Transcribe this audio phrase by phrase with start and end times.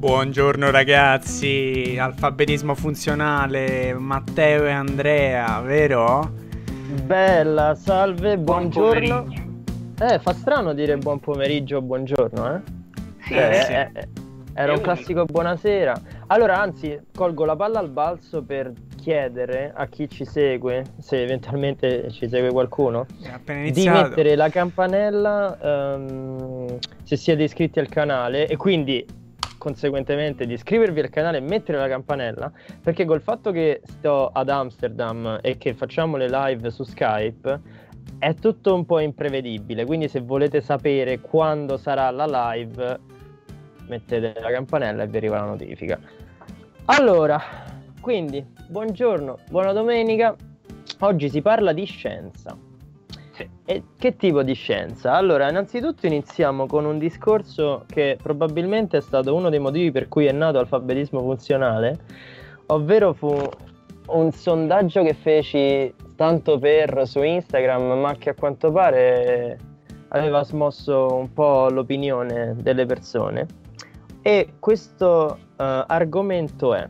[0.00, 6.32] Buongiorno ragazzi, alfabetismo funzionale, Matteo e Andrea, vero?
[7.04, 9.26] Bella, salve, buongiorno.
[10.00, 12.60] eh, fa strano dire buon pomeriggio o buongiorno, eh?
[13.26, 13.72] Sì, Eh, sì.
[13.74, 14.08] eh, eh,
[14.54, 15.92] era un classico buonasera.
[16.28, 22.10] Allora, anzi, colgo la palla al balzo per chiedere a chi ci segue, se eventualmente
[22.10, 23.04] ci segue qualcuno,
[23.44, 29.06] di mettere la campanella ehm, se siete iscritti al canale e quindi
[29.60, 32.50] conseguentemente di iscrivervi al canale e mettere la campanella
[32.82, 37.60] perché col fatto che sto ad Amsterdam e che facciamo le live su Skype
[38.18, 39.84] è tutto un po' imprevedibile.
[39.84, 42.98] Quindi se volete sapere quando sarà la live
[43.86, 46.00] mettete la campanella e vi arriva la notifica.
[46.86, 47.38] Allora
[48.00, 50.34] quindi buongiorno buona domenica.
[51.00, 52.56] Oggi si parla di scienza
[53.64, 55.14] e che tipo di scienza?
[55.14, 60.26] Allora, innanzitutto iniziamo con un discorso che probabilmente è stato uno dei motivi per cui
[60.26, 61.98] è nato l'alfabetismo funzionale,
[62.66, 63.36] ovvero fu
[64.08, 69.58] un sondaggio che feci tanto per su Instagram, ma che a quanto pare
[70.08, 73.46] aveva smosso un po' l'opinione delle persone.
[74.22, 76.88] E questo eh, argomento è: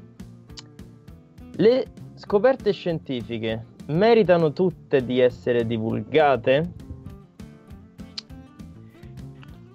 [1.57, 6.73] le scoperte scientifiche meritano tutte di essere divulgate?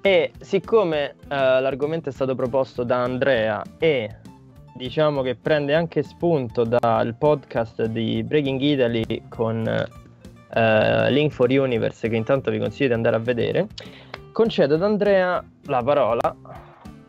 [0.01, 4.17] E siccome eh, l'argomento è stato proposto da Andrea e
[4.75, 12.07] diciamo che prende anche spunto dal podcast di Breaking Italy con eh, Link for Universe
[12.07, 13.67] che intanto vi consiglio di andare a vedere,
[14.31, 16.35] concedo ad Andrea la parola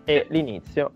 [0.05, 0.91] e l'inizio.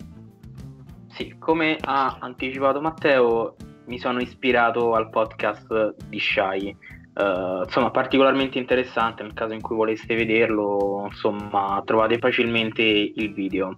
[1.09, 3.57] Sì, come ha anticipato Matteo,
[3.91, 6.69] mi sono ispirato al podcast di Shai.
[6.69, 13.77] Eh, insomma, particolarmente interessante nel caso in cui voleste vederlo, insomma, trovate facilmente il video.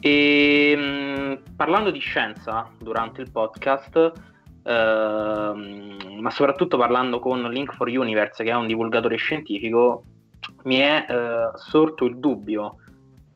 [0.00, 4.12] E mh, parlando di scienza durante il podcast,
[4.64, 10.02] ehm, ma soprattutto parlando con Link for Universe, che è un divulgatore scientifico,
[10.64, 12.78] mi è eh, sorto il dubbio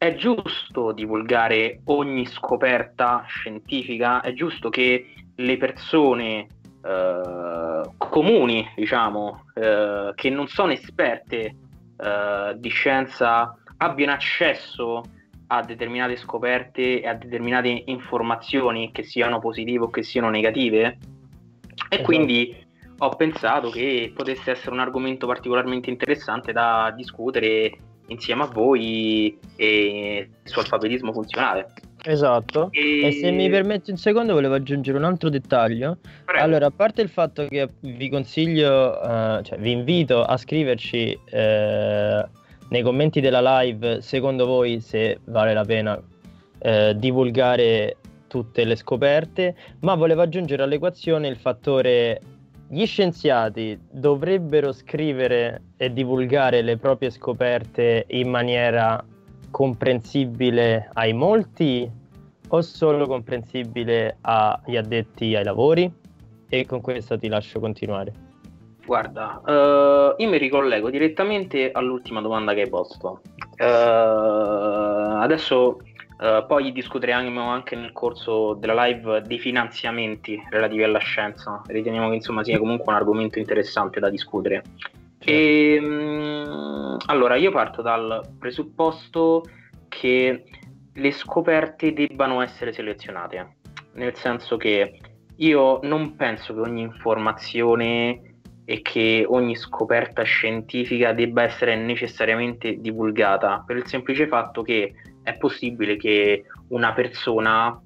[0.03, 4.22] è giusto divulgare ogni scoperta scientifica?
[4.22, 6.47] È giusto che le persone
[6.83, 11.55] eh, comuni, diciamo, eh, che non sono esperte
[11.99, 15.03] eh, di scienza, abbiano accesso
[15.49, 20.87] a determinate scoperte e a determinate informazioni che siano positive o che siano negative?
[20.87, 20.97] E
[21.91, 22.03] Esatto.
[22.05, 22.56] quindi
[22.97, 30.28] ho pensato che potesse essere un argomento particolarmente interessante da discutere insieme a voi e
[30.44, 31.72] su alfabetismo funzionale.
[32.03, 32.69] Esatto.
[32.72, 35.98] E, E se mi permetti un secondo, volevo aggiungere un altro dettaglio.
[36.25, 36.43] Prego.
[36.43, 42.26] Allora, a parte il fatto che vi consiglio, eh, cioè vi invito a scriverci eh,
[42.69, 46.00] nei commenti della live, secondo voi se vale la pena
[46.59, 47.97] eh, divulgare
[48.27, 52.21] tutte le scoperte, ma volevo aggiungere all'equazione il fattore
[52.72, 59.04] gli scienziati dovrebbero scrivere e divulgare le proprie scoperte in maniera
[59.50, 61.91] comprensibile ai molti
[62.47, 65.92] o solo comprensibile agli addetti ai lavori?
[66.48, 68.12] E con questo ti lascio continuare.
[68.86, 73.22] Guarda, eh, io mi ricollego direttamente all'ultima domanda che hai posto.
[73.56, 75.80] Eh, adesso
[76.22, 81.62] eh, poi discuteremo anche nel corso della live dei finanziamenti relativi alla scienza.
[81.66, 84.62] Riteniamo che insomma sia comunque un argomento interessante da discutere.
[85.19, 89.45] E, mm, allora, io parto dal presupposto
[89.89, 90.45] che
[90.92, 93.56] le scoperte debbano essere selezionate,
[93.95, 94.98] nel senso che
[95.36, 98.34] io non penso che ogni informazione
[98.66, 104.92] e che ogni scoperta scientifica debba essere necessariamente divulgata per il semplice fatto che
[105.22, 107.81] è possibile che una persona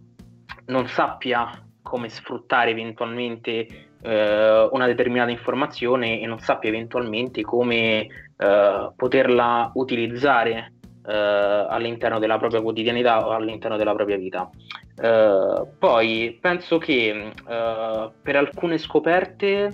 [0.66, 1.50] non sappia
[1.82, 3.66] come sfruttare eventualmente
[4.02, 10.72] eh, una determinata informazione e non sappia eventualmente come eh, poterla utilizzare
[11.06, 14.48] eh, all'interno della propria quotidianità o all'interno della propria vita.
[14.96, 19.72] Eh, poi penso che eh, per alcune scoperte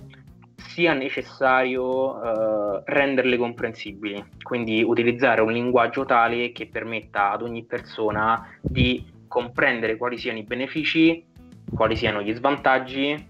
[0.69, 8.47] sia necessario eh, renderle comprensibili, quindi utilizzare un linguaggio tale che permetta ad ogni persona
[8.61, 11.25] di comprendere quali siano i benefici,
[11.75, 13.29] quali siano gli svantaggi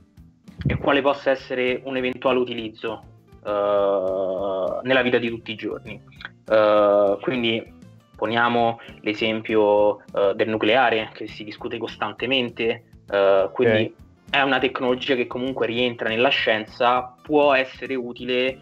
[0.67, 3.05] e quale possa essere un eventuale utilizzo
[3.45, 6.01] eh, nella vita di tutti i giorni.
[6.49, 7.79] Eh, quindi
[8.17, 14.09] poniamo l'esempio eh, del nucleare che si discute costantemente, eh, quindi Ok.
[14.31, 18.59] È una tecnologia che comunque rientra nella scienza, può essere utile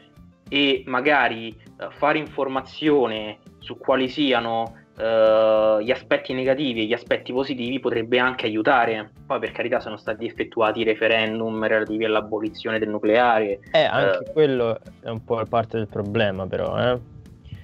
[0.49, 7.33] e magari eh, fare informazione su quali siano uh, gli aspetti negativi e gli aspetti
[7.33, 9.13] positivi potrebbe anche aiutare.
[9.27, 13.61] Poi per carità sono stati effettuati referendum relativi all'abolizione del nucleare.
[13.73, 17.17] Eh, anche uh, quello è un po' parte del problema però, eh.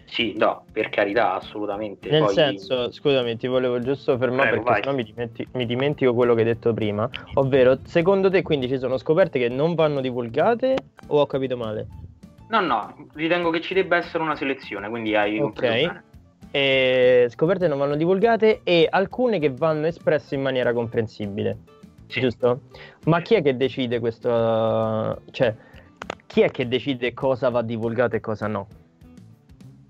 [0.06, 2.10] Sì, no, per carità, assolutamente.
[2.10, 2.34] Nel Poi...
[2.34, 6.40] senso, scusami, ti volevo giusto fermare Prego, perché sennò mi, dimenti- mi dimentico quello che
[6.40, 7.08] hai detto prima.
[7.34, 10.76] Ovvero, secondo te quindi ci sono scoperte che non vanno divulgate
[11.08, 11.86] o ho capito male?
[12.48, 16.02] No, no, ritengo che ci debba essere una selezione, quindi hai Ok.
[16.50, 21.58] E scoperte non vanno divulgate e alcune che vanno espresse in maniera comprensibile.
[22.06, 22.20] Sì.
[22.20, 22.60] Giusto?
[23.06, 24.28] Ma chi è che decide questo?
[25.32, 25.54] Cioè,
[26.26, 28.68] chi è che decide cosa va divulgato e cosa no?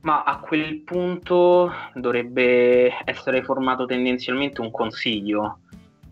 [0.04, 5.60] Ma a quel punto dovrebbe essere formato tendenzialmente un consiglio,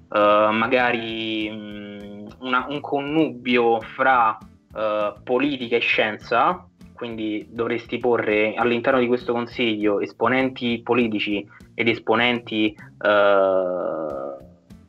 [0.09, 8.99] uh, magari um, una, un connubio fra uh, politica e scienza, quindi dovresti porre all'interno
[8.99, 14.43] di questo consiglio esponenti politici ed esponenti uh,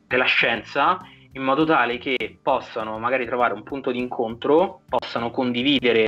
[0.07, 0.97] della scienza
[1.33, 6.05] in modo tale che possano magari trovare un punto di incontro, possano condividere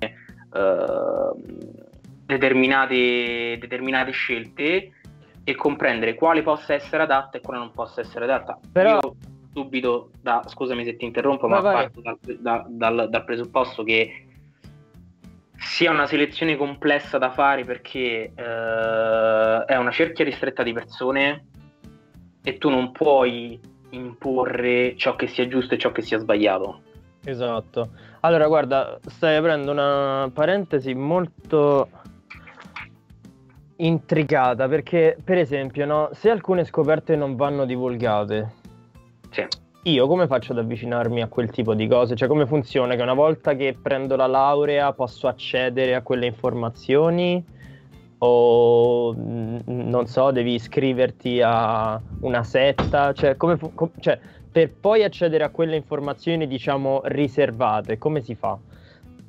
[2.25, 4.91] determinate, determinate scelte
[5.43, 8.59] e comprendere quale possa essere adatta e quale non possa essere adatta.
[8.71, 9.15] Però Io
[9.53, 14.25] subito, da, scusami se ti interrompo, ma, ma parto dal, da, dal, dal, presupposto che
[15.57, 21.45] sia una selezione complessa da fare perché eh, è una cerchia ristretta di persone
[22.43, 23.59] e tu non puoi
[23.91, 26.81] imporre ciò che sia giusto e ciò che sia sbagliato.
[27.23, 27.89] Esatto.
[28.21, 31.89] Allora, guarda, stai aprendo una parentesi molto
[33.77, 38.53] intrigata perché, per esempio, no, se alcune scoperte non vanno divulgate,
[39.31, 39.45] sì.
[39.83, 42.15] io come faccio ad avvicinarmi a quel tipo di cose?
[42.15, 42.95] Cioè, come funziona?
[42.95, 47.43] Che una volta che prendo la laurea posso accedere a quelle informazioni?
[48.19, 53.13] O non so, devi iscriverti a una setta?
[53.13, 54.17] Cioè, come com- cioè,
[54.49, 58.57] per poi accedere a quelle informazioni, diciamo, riservate, come si fa?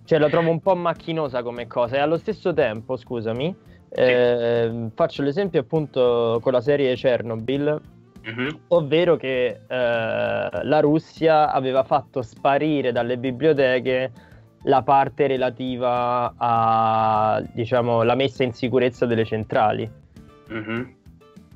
[0.04, 1.96] Cioè, la trovo un po' macchinosa come cosa.
[1.96, 3.54] E allo stesso tempo, scusami,
[3.88, 7.80] eh, faccio l'esempio appunto con la serie Chernobyl,
[8.28, 8.48] mm-hmm.
[8.68, 14.12] ovvero che eh, la Russia aveva fatto sparire dalle biblioteche
[14.62, 19.88] la parte relativa a diciamo la messa in sicurezza delle centrali.
[20.52, 20.82] Mm-hmm.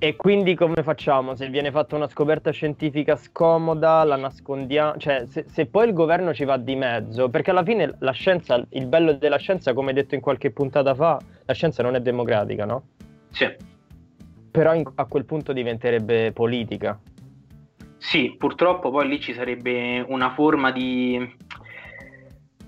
[0.02, 1.34] E quindi come facciamo?
[1.34, 4.96] Se viene fatta una scoperta scientifica scomoda, la nascondiamo?
[4.96, 8.64] Cioè, se, se, poi il governo ci va di mezzo, perché alla fine la scienza,
[8.70, 12.64] il bello della scienza, come detto in qualche puntata fa, la scienza non è democratica,
[12.64, 12.84] no?
[13.28, 13.46] Sì.
[14.50, 16.98] Però in, a quel punto diventerebbe politica.
[17.98, 21.36] Sì, purtroppo poi lì ci sarebbe una forma di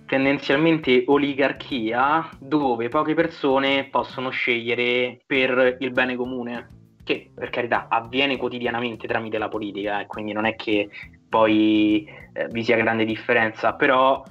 [0.05, 8.37] tendenzialmente oligarchia dove poche persone possono scegliere per il bene comune che per carità avviene
[8.37, 10.89] quotidianamente tramite la politica, eh, quindi non è che
[11.29, 14.23] poi eh, vi sia grande differenza, però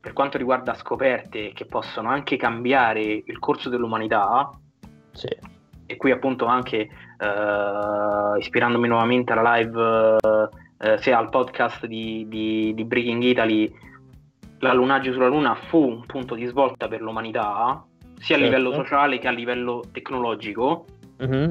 [0.00, 4.50] per quanto riguarda scoperte che possono anche cambiare il corso dell'umanità,
[5.12, 5.28] sì.
[5.86, 10.16] e qui appunto anche eh, ispirandomi nuovamente alla live,
[10.78, 13.72] eh, sia al podcast di, di, di Breaking Italy,
[14.58, 17.84] l'allunaggio sulla Luna fu un punto di svolta per l'umanità,
[18.16, 18.42] sia certo.
[18.42, 20.84] a livello sociale che a livello tecnologico.
[21.22, 21.50] Mm-hmm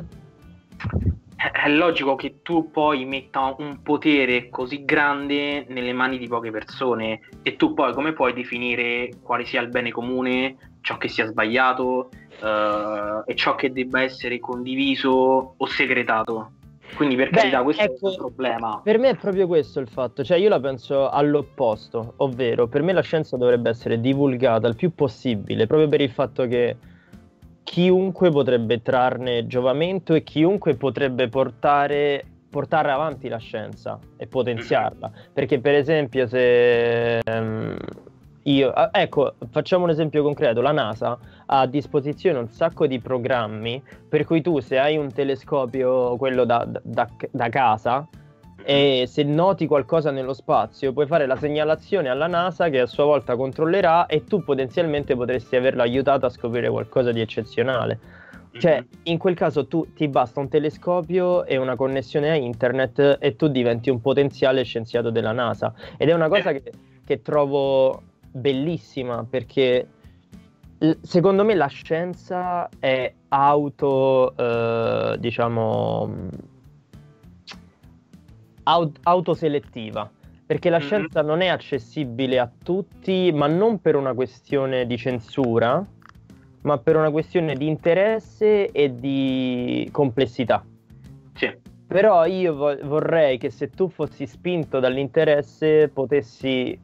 [1.40, 7.22] è logico che tu poi metta un potere così grande nelle mani di poche persone
[7.42, 12.10] e tu poi come puoi definire quale sia il bene comune, ciò che sia sbagliato
[12.42, 16.52] uh, e ciò che debba essere condiviso o segretato.
[16.96, 18.82] Quindi per Beh, carità questo ecco, è un problema.
[18.84, 22.92] Per me è proprio questo il fatto, cioè io la penso all'opposto, ovvero per me
[22.92, 26.76] la scienza dovrebbe essere divulgata il più possibile, proprio per il fatto che
[27.70, 35.12] chiunque potrebbe trarne giovamento e chiunque potrebbe portare, portare avanti la scienza e potenziarla.
[35.32, 37.78] Perché per esempio se um,
[38.42, 43.00] io, ah, ecco, facciamo un esempio concreto, la NASA ha a disposizione un sacco di
[43.00, 48.08] programmi per cui tu se hai un telescopio, quello da, da, da casa,
[48.64, 53.06] e se noti qualcosa nello spazio puoi fare la segnalazione alla NASA che a sua
[53.06, 58.00] volta controllerà e tu potenzialmente potresti averlo aiutato a scoprire qualcosa di eccezionale.
[58.52, 58.88] Cioè, mhm.
[59.04, 63.48] in quel caso tu ti basta un telescopio e una connessione a internet e tu
[63.48, 65.74] diventi un potenziale scienziato della NASA.
[65.98, 66.72] Ed è una cosa che,
[67.06, 68.02] che trovo
[68.32, 69.88] bellissima perché
[71.02, 76.16] secondo me la scienza è auto, eh, diciamo
[78.70, 80.10] aut- autoselettiva,
[80.46, 80.86] perché la mm-hmm.
[80.86, 85.86] scienza non è accessibile a tutti, ma non per una questione di censura,
[86.62, 90.64] ma per una questione di interesse e di complessità.
[91.34, 91.52] Sì.
[91.88, 96.78] Però io vo- vorrei che se tu fossi spinto dall'interesse potessi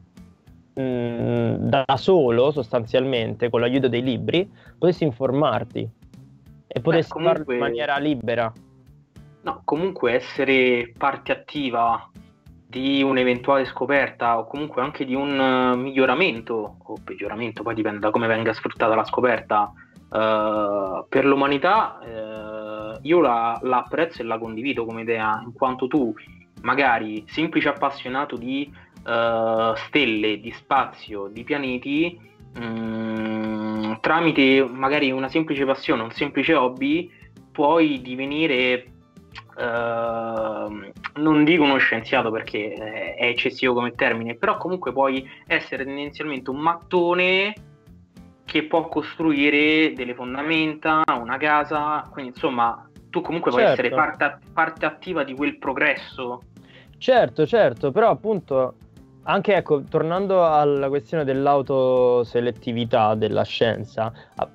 [0.74, 5.88] mh, mm, da solo, sostanzialmente, con l'aiuto dei libri, potessi informarti
[6.66, 7.38] e potessi Beh, comunque...
[7.38, 8.52] farlo in maniera libera.
[9.46, 12.10] No, comunque essere parte attiva
[12.66, 18.10] di un'eventuale scoperta o comunque anche di un uh, miglioramento o peggioramento, poi dipende da
[18.10, 24.36] come venga sfruttata la scoperta uh, per l'umanità, uh, io la, la, apprezzo e la
[24.36, 26.12] condivido come idea, in quanto tu,
[26.62, 28.68] magari semplice appassionato di
[29.86, 32.18] stelle, di spazio, di pianeti,
[32.56, 37.08] um, tramite magari una semplice passione, un semplice hobby,
[37.52, 38.95] puoi divenire
[39.56, 46.50] Uh, non dico uno scienziato perché è eccessivo come termine, però comunque puoi essere tendenzialmente
[46.50, 47.54] un mattone
[48.44, 53.66] che può costruire delle fondamenta, una casa, quindi insomma tu comunque certo.
[53.66, 56.42] puoi essere parte, parte attiva di quel progresso.
[56.98, 58.74] Certo, certo, però appunto
[59.28, 64.12] anche ecco, tornando alla questione dell'autoselettività della scienza,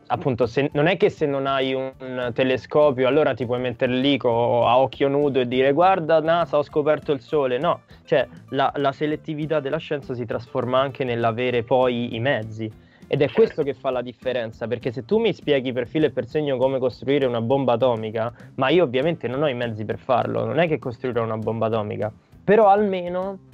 [0.07, 4.17] appunto, se, non è che se non hai un telescopio allora ti puoi mettere lì
[4.17, 8.71] co- a occhio nudo e dire guarda NASA ho scoperto il sole, no, cioè la,
[8.77, 12.89] la selettività della scienza si trasforma anche nell'avere poi i mezzi.
[13.07, 16.11] Ed è questo che fa la differenza, perché se tu mi spieghi per filo e
[16.11, 19.97] per segno come costruire una bomba atomica, ma io ovviamente non ho i mezzi per
[19.97, 22.09] farlo, non è che costruire una bomba atomica,
[22.41, 23.49] però almeno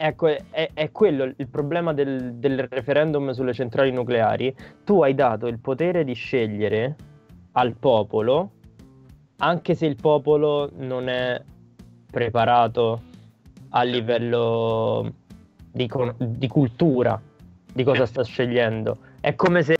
[0.00, 4.54] Ecco, è, è, quello il problema del, del, referendum sulle centrali nucleari.
[4.84, 6.94] Tu hai dato il potere di scegliere
[7.52, 8.52] al popolo,
[9.38, 11.42] anche se il popolo non è
[12.08, 13.02] preparato
[13.70, 15.14] a livello
[15.72, 17.20] di, di cultura
[17.72, 18.98] di cosa sta scegliendo.
[19.20, 19.74] È come se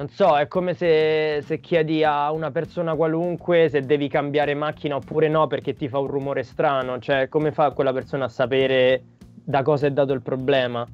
[0.00, 4.96] non so, è come se, se, chiedi a una persona qualunque se devi cambiare macchina
[4.96, 6.98] oppure no perché ti fa un rumore strano.
[6.98, 9.02] Cioè, come fa quella persona a sapere
[9.44, 10.86] da cosa è dato il problema?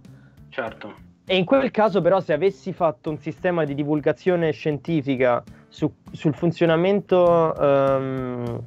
[0.48, 0.92] Certo.
[1.25, 6.34] E in quel caso, però, se avessi fatto un sistema di divulgazione scientifica su, sul
[6.34, 8.60] funzionamento, um,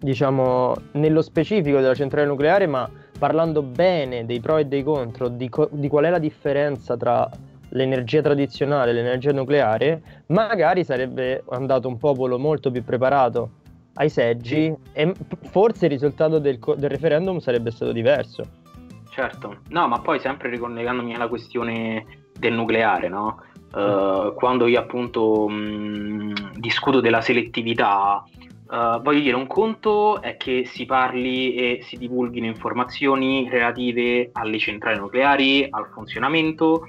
[0.00, 5.48] diciamo, nello specifico della centrale nucleare, ma parlando bene dei pro e dei contro, di,
[5.48, 7.30] co- di qual è la differenza tra
[7.74, 13.50] l'energia tradizionale, l'energia nucleare, magari sarebbe andato un popolo molto più preparato
[13.94, 15.12] ai seggi e
[15.50, 18.62] forse il risultato del, del referendum sarebbe stato diverso.
[19.10, 22.04] Certo, no, ma poi sempre ricollegandomi alla questione
[22.36, 23.42] del nucleare, no?
[23.72, 30.64] Uh, quando io appunto mh, discuto della selettività, uh, voglio dire, un conto è che
[30.64, 36.84] si parli e si divulghino informazioni relative alle centrali nucleari, al funzionamento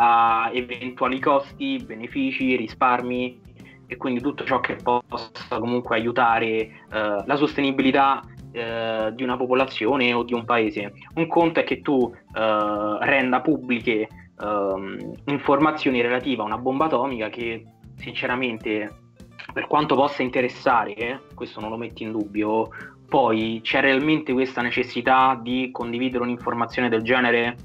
[0.00, 3.40] a eventuali costi, benefici, risparmi
[3.86, 10.12] e quindi tutto ciò che possa comunque aiutare eh, la sostenibilità eh, di una popolazione
[10.12, 10.92] o di un paese.
[11.14, 14.08] Un conto è che tu eh, renda pubbliche
[14.40, 17.64] ehm, informazioni relative a una bomba atomica che
[17.96, 19.06] sinceramente
[19.52, 22.68] per quanto possa interessare, questo non lo metti in dubbio,
[23.08, 27.56] poi c'è realmente questa necessità di condividere un'informazione del genere?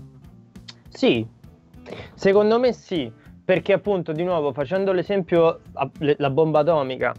[0.89, 1.27] Sì,
[2.13, 3.11] Secondo me sì,
[3.43, 5.59] perché appunto di nuovo facendo l'esempio
[5.99, 7.13] la bomba atomica,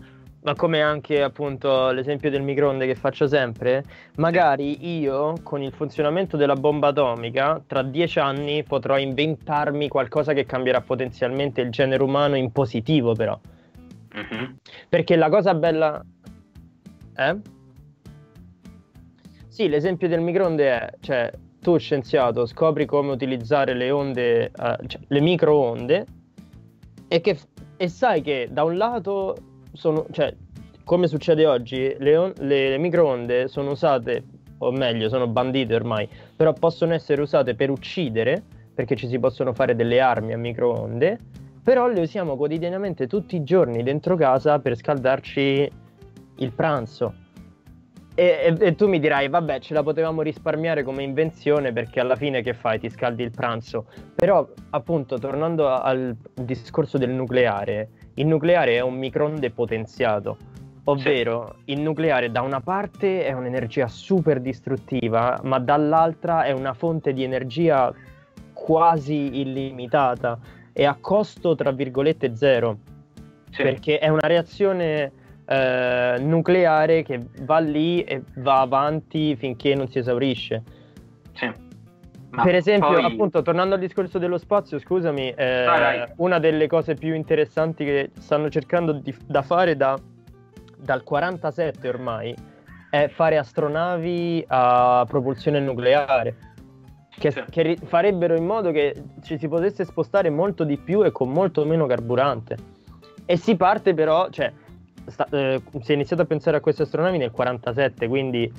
[0.44, 3.83] ma come anche appunto l'esempio del microonde che faccio sempre,
[4.16, 10.44] magari io con il funzionamento della bomba atomica tra dieci anni potrò inventarmi qualcosa che
[10.44, 13.38] cambierà potenzialmente il genere umano in positivo però.
[14.14, 14.54] Uh-huh.
[14.88, 16.04] Perché la cosa bella...
[17.16, 17.37] Eh?
[19.49, 21.33] Sì, l'esempio del microonde è, cioè,
[21.64, 26.06] tu scienziato scopri come utilizzare le onde, uh, cioè, le microonde
[27.09, 27.38] e, che,
[27.78, 29.35] e sai che da un lato
[29.73, 30.35] sono, cioè,
[30.85, 34.25] come succede oggi, le, on- le, le microonde sono usate,
[34.59, 36.06] o meglio, sono bandite ormai,
[36.37, 38.42] però possono essere usate per uccidere,
[38.75, 41.18] perché ci si possono fare delle armi a microonde,
[41.62, 45.71] però le usiamo quotidianamente tutti i giorni dentro casa per scaldarci
[46.37, 47.14] il pranzo.
[48.16, 52.14] E, e, e, tu mi dirai, vabbè, ce la potevamo risparmiare come invenzione perché alla
[52.14, 52.78] fine che fai?
[52.78, 53.87] Ti scaldi il pranzo.
[54.14, 60.37] Però, appunto, tornando al discorso del nucleare, il nucleare è un microonde potenziato,
[60.85, 67.12] ovvero il nucleare da una parte è un'energia super distruttiva, ma dall'altra è una fonte
[67.12, 67.92] di energia
[68.52, 70.38] quasi illimitata
[70.73, 72.78] e a costo, tra virgolette, zero.
[73.50, 73.62] Sì.
[73.62, 75.11] Perché è una reazione
[75.47, 80.63] eh, nucleare che va lì e va avanti finché non si esaurisce.
[81.33, 81.53] Sì.
[82.31, 83.05] Ma per esempio, poi...
[83.05, 88.49] appunto, tornando al discorso dello spazio, scusami, eh, una delle cose più interessanti che stanno
[88.49, 89.97] cercando di, da fare da,
[90.77, 92.35] dal 47 ormai
[92.91, 96.53] è fare astronavi a propulsione nucleare.
[97.17, 97.45] Che, sì.
[97.49, 101.65] che farebbero in modo che ci si potesse spostare molto di più e con molto
[101.65, 102.57] meno carburante.
[103.25, 104.53] E si parte però, cioè,
[105.07, 108.51] sta, eh, si è iniziato a pensare a queste astronavi nel 47, quindi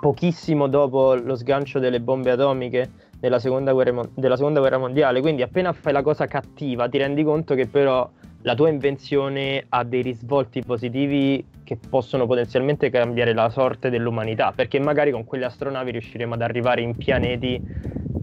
[0.00, 5.20] pochissimo dopo lo sgancio delle bombe atomiche della seconda, guerra, della seconda guerra mondiale.
[5.20, 8.08] Quindi appena fai la cosa cattiva ti rendi conto che però
[8.42, 14.80] la tua invenzione ha dei risvolti positivi che possono potenzialmente cambiare la sorte dell'umanità, perché
[14.80, 17.62] magari con quelle astronavi riusciremo ad arrivare in pianeti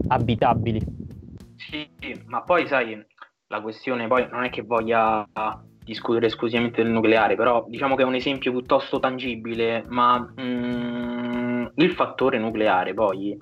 [0.08, 0.82] abitabili.
[1.56, 1.88] Sì,
[2.26, 3.06] ma poi sai,
[3.48, 5.26] la questione poi non è che voglia
[5.88, 11.92] discutere esclusivamente del nucleare, però diciamo che è un esempio piuttosto tangibile, ma mm, il
[11.94, 13.38] fattore nucleare poi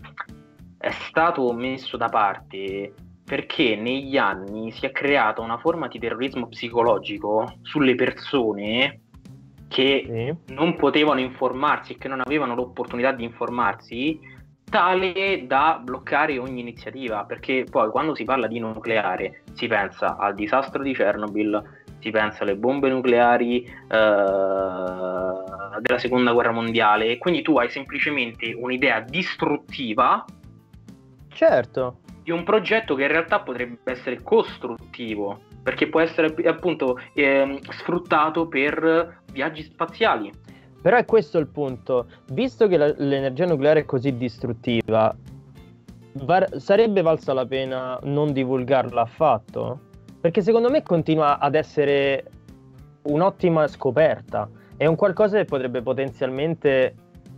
[0.77, 2.93] è stato messo da parte
[3.25, 8.99] perché negli anni si è creata una forma di terrorismo psicologico sulle persone
[9.67, 10.53] che sì.
[10.53, 14.19] non potevano informarsi e che non avevano l'opportunità di informarsi
[14.69, 20.35] tale da bloccare ogni iniziativa perché poi quando si parla di nucleare si pensa al
[20.35, 27.07] disastro di Chernobyl si pensa alle bombe nucleari eh, della seconda guerra mondiale.
[27.07, 30.23] E quindi tu hai semplicemente un'idea distruttiva
[31.29, 31.97] certo.
[32.21, 38.47] di un progetto che in realtà potrebbe essere costruttivo perché può essere appunto eh, sfruttato
[38.47, 40.31] per viaggi spaziali.
[40.79, 42.05] Però è questo il punto.
[42.33, 45.15] Visto che la, l'energia nucleare è così distruttiva
[46.21, 49.84] var- sarebbe valsa la pena non divulgarla affatto?
[50.25, 52.25] Perché secondo me continua ad essere
[53.03, 54.49] un'ottima scoperta.
[54.75, 56.95] È un qualcosa che potrebbe potenzialmente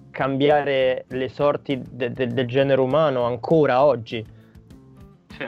[0.09, 4.25] cambiare le sorti de- de- del genere umano ancora oggi.
[5.27, 5.45] Sì.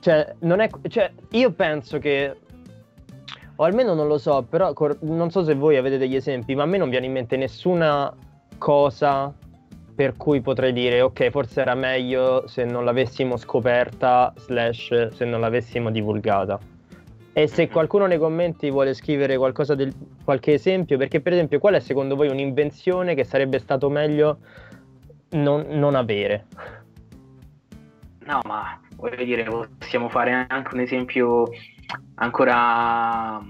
[0.00, 2.34] Cioè, non è, cioè, io penso che,
[3.56, 6.62] o almeno non lo so, però cor- non so se voi avete degli esempi, ma
[6.62, 8.10] a me non viene in mente nessuna
[8.56, 9.30] cosa
[9.98, 15.40] per cui potrei dire ok forse era meglio se non l'avessimo scoperta slash se non
[15.40, 16.56] l'avessimo divulgata.
[17.32, 21.74] E se qualcuno nei commenti vuole scrivere qualcosa del, qualche esempio perché per esempio qual
[21.74, 24.38] è secondo voi un'invenzione che sarebbe stato meglio
[25.30, 26.46] non, non avere?
[28.20, 31.48] No ma voglio dire possiamo fare anche un esempio
[32.14, 33.42] ancora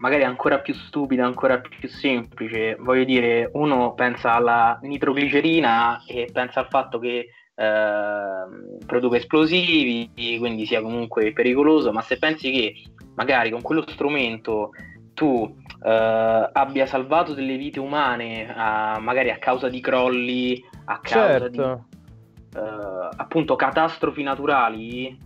[0.00, 2.76] magari ancora più stupido, ancora più semplice.
[2.80, 8.44] Voglio dire, uno pensa alla nitroglicerina e pensa al fatto che eh,
[8.86, 12.74] produca esplosivi, quindi sia comunque pericoloso, ma se pensi che
[13.14, 14.70] magari con quello strumento
[15.12, 21.38] tu eh, abbia salvato delle vite umane, eh, magari a causa di crolli, a causa
[21.40, 21.50] certo.
[21.50, 25.16] di eh, appunto catastrofi naturali,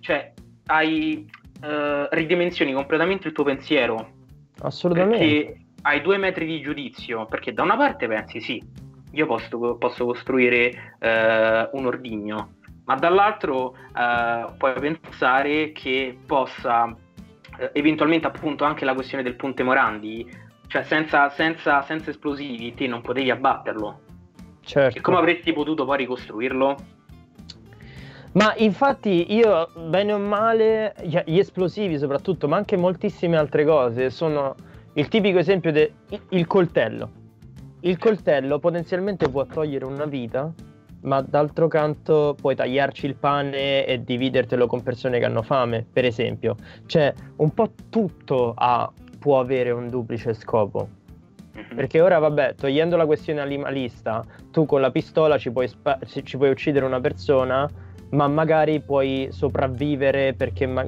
[0.00, 0.32] cioè
[0.66, 4.15] hai Uh, ridimensioni completamente il tuo pensiero
[4.60, 5.18] Assolutamente.
[5.18, 8.62] Perché hai due metri di giudizio, perché da una parte pensi sì,
[9.12, 16.94] io posso, posso costruire eh, un ordigno, ma dall'altro eh, puoi pensare che possa
[17.58, 20.28] eh, eventualmente appunto anche la questione del ponte Morandi,
[20.66, 24.00] cioè senza, senza, senza esplosivi te non potevi abbatterlo.
[24.60, 24.98] Certo.
[24.98, 26.76] E come avresti potuto poi ricostruirlo?
[28.36, 34.54] Ma infatti io, bene o male, gli esplosivi soprattutto, ma anche moltissime altre cose, sono
[34.92, 37.10] il tipico esempio del coltello.
[37.80, 40.52] Il coltello potenzialmente può togliere una vita,
[41.02, 46.04] ma d'altro canto puoi tagliarci il pane e dividertelo con persone che hanno fame, per
[46.04, 46.56] esempio.
[46.84, 50.88] Cioè, un po' tutto ha, può avere un duplice scopo.
[51.54, 51.74] Mhm.
[51.74, 56.36] Perché ora, vabbè, togliendo la questione animalista, tu con la pistola ci puoi, spa- ci
[56.36, 57.66] puoi uccidere una persona
[58.10, 60.86] ma magari puoi sopravvivere perché ma-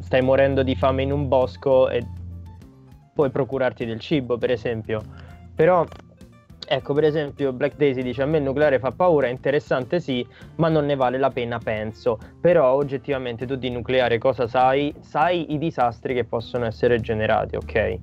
[0.00, 2.04] stai morendo di fame in un bosco e
[3.14, 5.02] puoi procurarti del cibo, per esempio.
[5.54, 5.84] Però,
[6.68, 10.24] ecco, per esempio, Black Daisy dice a me il nucleare fa paura, è interessante sì,
[10.56, 12.18] ma non ne vale la pena, penso.
[12.40, 14.94] Però oggettivamente tu di nucleare cosa sai?
[15.00, 17.98] Sai i disastri che possono essere generati, ok?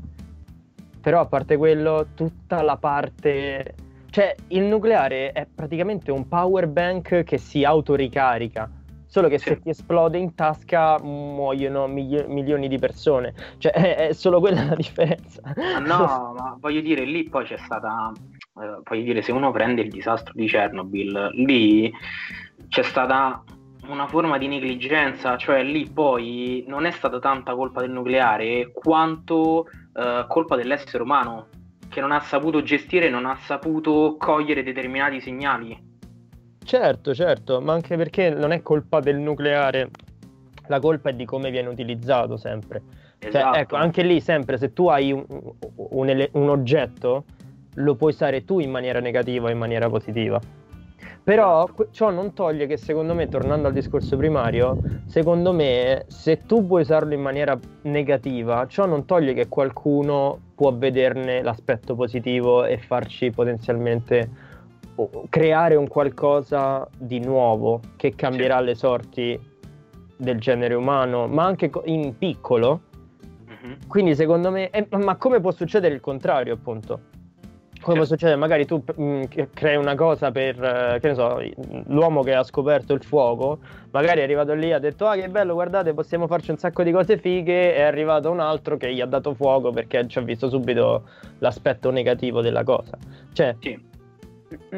[1.00, 3.76] Però a parte quello, tutta la parte
[4.16, 8.72] cioè, il nucleare è praticamente un power bank che si autoricarica.
[9.08, 9.50] Solo che sì.
[9.50, 13.34] se ti esplode in tasca muoiono migli- milioni di persone.
[13.58, 15.42] Cioè, è, è, solo quella la differenza.
[15.86, 18.14] no, ma voglio dire, lì poi c'è stata.
[18.18, 21.92] Eh, voglio dire, se uno prende il disastro di Chernobyl, lì
[22.70, 23.44] c'è stata
[23.90, 29.68] una forma di negligenza, cioè lì poi non è stata tanta colpa del nucleare quanto
[29.94, 31.48] eh, colpa dell'essere umano
[31.90, 35.94] che non ha saputo gestire, non ha saputo cogliere determinati segnali.
[36.64, 39.90] Certo, certo, ma anche perché non è colpa del nucleare,
[40.68, 42.82] la colpa è di come viene utilizzato sempre.
[43.20, 43.54] Cioè, Esatto.
[43.54, 45.26] Cioè, ecco, anche lì sempre se tu hai un,
[45.76, 47.26] un ele- un oggetto,
[47.76, 50.40] lo puoi usare tu in maniera negativa o in maniera positiva.
[51.26, 56.68] Però ciò non toglie che secondo me, tornando al discorso primario, secondo me se tu
[56.68, 62.78] puoi usarlo in maniera negativa, ciò non toglie che qualcuno può vederne l'aspetto positivo e
[62.78, 64.30] farci potenzialmente
[65.30, 69.40] creare un qualcosa di nuovo che cambierà le sorti
[70.16, 72.82] del genere umano, ma anche in piccolo.
[73.88, 77.14] Quindi secondo me, eh, ma come può succedere il contrario, appunto?
[77.86, 78.36] Come può succedere?
[78.36, 81.40] Magari tu mh, crei una cosa per, eh, che ne so,
[81.86, 83.60] l'uomo che ha scoperto il fuoco,
[83.92, 86.82] magari è arrivato lì e ha detto, ah che bello, guardate, possiamo farci un sacco
[86.82, 90.22] di cose fighe, è arrivato un altro che gli ha dato fuoco perché ci ha
[90.22, 91.04] visto subito
[91.38, 92.98] l'aspetto negativo della cosa.
[93.34, 93.80] Cioè, Sì.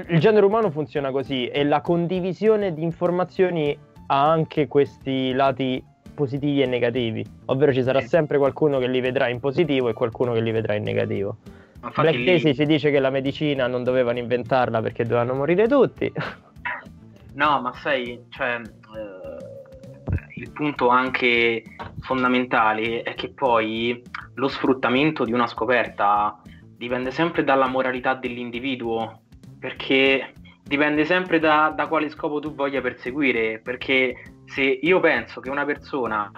[0.10, 5.82] il genere umano funziona così e la condivisione di informazioni ha anche questi lati
[6.14, 10.34] positivi e negativi, ovvero ci sarà sempre qualcuno che li vedrà in positivo e qualcuno
[10.34, 11.38] che li vedrà in negativo.
[11.84, 16.12] Infatti Black Daisy ci dice che la medicina non dovevano inventarla perché dovevano morire tutti.
[17.38, 21.62] No, ma sai, cioè, eh, il punto anche
[22.00, 24.02] fondamentale è che poi
[24.34, 26.42] lo sfruttamento di una scoperta
[26.76, 29.22] dipende sempre dalla moralità dell'individuo,
[29.60, 35.50] perché dipende sempre da, da quale scopo tu voglia perseguire, perché se io penso che
[35.52, 36.32] una persona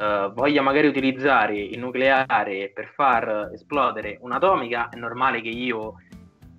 [0.00, 5.94] eh, voglia magari utilizzare il nucleare per far esplodere un'atomica, è normale che io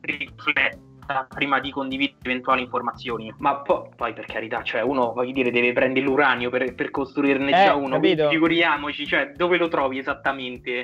[0.01, 3.34] rifletta prima di condividere eventuali informazioni.
[3.39, 7.49] Ma po- poi, per carità, cioè, uno voglio dire, deve prendere l'uranio per, per costruirne
[7.49, 7.95] Eh, già uno.
[7.95, 8.30] capito.
[8.30, 10.84] Figuriamoci, cioè, dove lo trovi esattamente?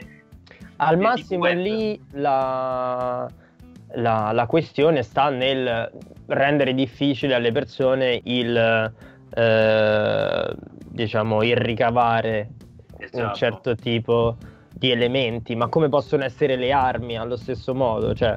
[0.77, 3.27] Al massimo lì la,
[3.93, 5.91] la- la questione sta nel
[6.27, 8.93] rendere difficile alle persone il,
[9.33, 10.55] eh,
[10.97, 12.49] diciamo, il ricavare
[12.97, 13.35] un Esatto.
[13.35, 14.35] certo tipo
[14.73, 18.13] di elementi, ma come possono essere le armi allo stesso modo?
[18.15, 18.35] Cioè,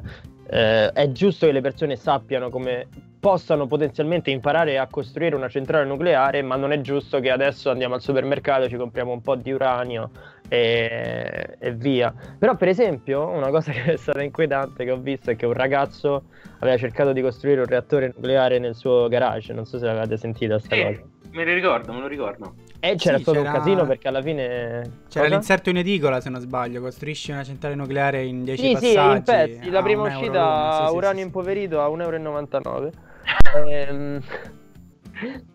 [0.51, 2.87] eh, è giusto che le persone sappiano come
[3.18, 7.94] possano potenzialmente imparare a costruire una centrale nucleare, ma non è giusto che adesso andiamo
[7.94, 10.11] al supermercato, ci compriamo un po' di uranio
[10.49, 12.12] e, e via.
[12.38, 15.55] Però, per esempio, una cosa che è stata inquietante che ho visto è che un
[15.55, 16.25] ragazzo
[16.61, 19.53] aveva cercato di costruire un reattore nucleare nel suo garage.
[19.53, 21.03] Non so se l'avete sentita sta Sì, cosa.
[21.32, 22.54] Me lo ricordo, me lo ricordo.
[22.80, 24.80] E c'era Sì, stato c'era- un casino perché alla fine.
[25.08, 25.34] C'era Cosa?
[25.36, 26.80] l'inserto in edicola, se non sbaglio.
[26.80, 29.16] Costruisci una centrale nucleare in 10 Sì, sì, passaggi.
[29.16, 29.70] in pezzi.
[29.70, 31.26] La a prima uscita sì, sì, uranio sì, sì.
[31.26, 32.90] impoverito a 1,99 euro.
[33.68, 34.20] Ehm,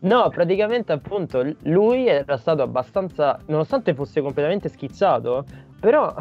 [0.01, 5.43] No, praticamente appunto lui era stato abbastanza, nonostante fosse completamente schizzato,
[5.79, 6.13] però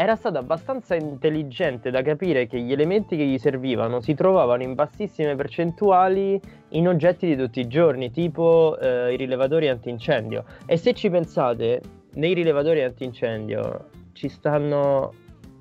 [0.00, 4.74] era stato abbastanza intelligente da capire che gli elementi che gli servivano si trovavano in
[4.74, 10.44] bassissime percentuali in oggetti di tutti i giorni, tipo eh, i rilevatori antincendio.
[10.66, 11.80] E se ci pensate,
[12.12, 15.12] nei rilevatori antincendio ci stanno,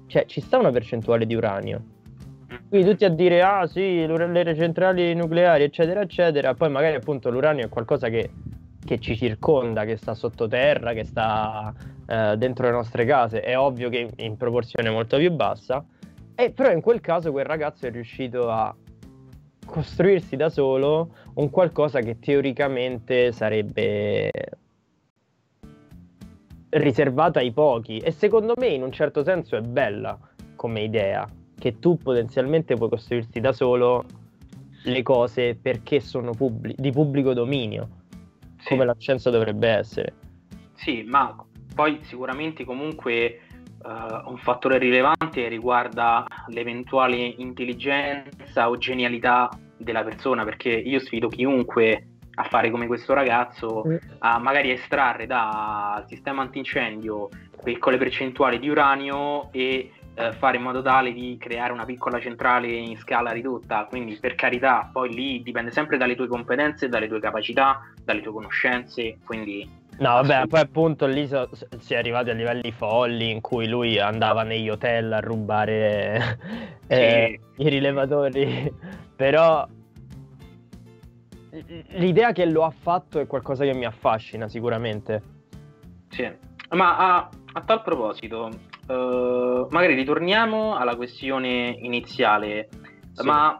[0.05, 1.81] cioè ci sta una percentuale di uranio.
[2.69, 6.53] Quindi tutti a dire, ah sì, le centrali nucleari, eccetera, eccetera.
[6.53, 8.29] Poi magari appunto l'uranio è qualcosa che,
[8.87, 11.73] che ci circonda, che sta sottoterra, che sta
[12.07, 13.41] eh, dentro le nostre case.
[13.41, 15.85] È ovvio che in proporzione molto più bassa.
[16.33, 18.73] E però in quel caso quel ragazzo è riuscito a
[19.65, 24.31] costruirsi da solo un qualcosa che teoricamente sarebbe
[26.69, 27.97] riservata ai pochi.
[27.97, 30.17] E secondo me in un certo senso è bella
[30.55, 31.27] come idea
[31.59, 34.05] che tu potenzialmente puoi costruirti da solo
[34.83, 37.96] le cose perché sono pubblic- di pubblico dominio,
[38.57, 38.69] Sì.
[38.69, 40.13] come la scienza dovrebbe essere.
[40.73, 41.35] Sì, ma
[41.73, 43.41] poi sicuramente comunque eh,
[43.83, 52.07] un fattore rilevante riguarda l'eventuale intelligenza o genialità della persona, perché io sfido chiunque
[52.39, 53.83] a fare come questo ragazzo,
[54.19, 57.29] a magari estrarre dal sistema antincendio
[57.63, 62.67] piccole percentuali di uranio e eh, fare in modo tale di creare una piccola centrale
[62.67, 63.85] in scala ridotta.
[63.85, 68.31] Quindi, per carità, poi lì dipende sempre dalle tue competenze, dalle tue capacità, dalle tue
[68.31, 69.19] conoscenze.
[69.23, 71.49] Quindi, No, vabbè, poi appunto lì so-
[71.79, 76.37] si è arrivati a livelli folli in cui lui andava negli hotel a rubare
[76.85, 78.71] eh, i rilevatori,
[79.15, 79.67] però
[81.93, 85.21] l'idea che lo ha fatto è qualcosa che mi affascina sicuramente.
[86.09, 86.31] Sì,
[86.69, 88.51] ma a, a tal proposito,
[88.87, 92.69] eh, magari ritorniamo alla questione iniziale,
[93.13, 93.25] Sì.
[93.25, 93.59] ma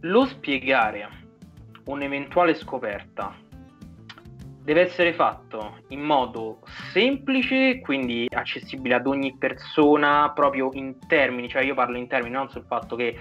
[0.00, 1.08] lo spiegare
[1.86, 3.34] un'eventuale scoperta
[4.66, 6.58] deve essere fatto in modo
[6.92, 12.50] semplice, quindi accessibile ad ogni persona, proprio in termini, cioè io parlo in termini non
[12.50, 13.16] sul fatto che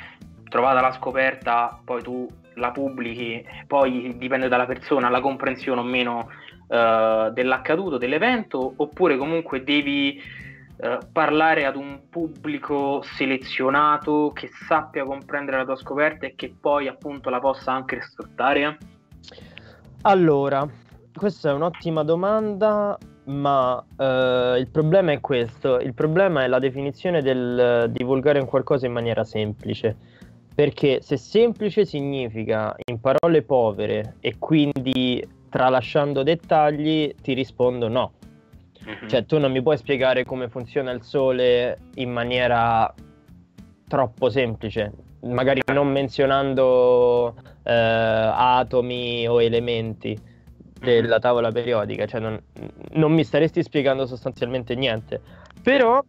[0.49, 6.29] trovata la scoperta, poi tu la pubblichi, poi dipende dalla persona, la comprensione o meno
[6.67, 10.19] uh, dell'accaduto, dell'evento, oppure comunque devi
[10.77, 16.87] uh, parlare ad un pubblico selezionato che sappia comprendere la tua scoperta e che poi
[16.87, 18.77] appunto la possa anche sfruttare?
[20.01, 20.67] Allora,
[21.15, 27.21] questa è un'ottima domanda, ma uh, il problema è questo, il problema è la definizione
[27.21, 29.95] del divulgare un qualcosa in maniera semplice.
[30.55, 38.11] Perché se semplice significa in parole povere e quindi tralasciando dettagli, ti rispondo no.
[38.87, 39.07] Mm-hmm.
[39.07, 42.93] Cioè, tu non mi puoi spiegare come funziona il sole in maniera
[43.87, 50.17] troppo semplice, magari non menzionando eh, atomi o elementi
[50.79, 52.39] della tavola periodica, cioè non,
[52.91, 55.21] non mi staresti spiegando sostanzialmente niente.
[55.61, 56.03] Però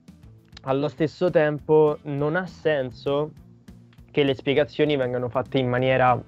[0.62, 3.30] allo stesso tempo non ha senso
[4.10, 6.20] che le spiegazioni vengano fatte in maniera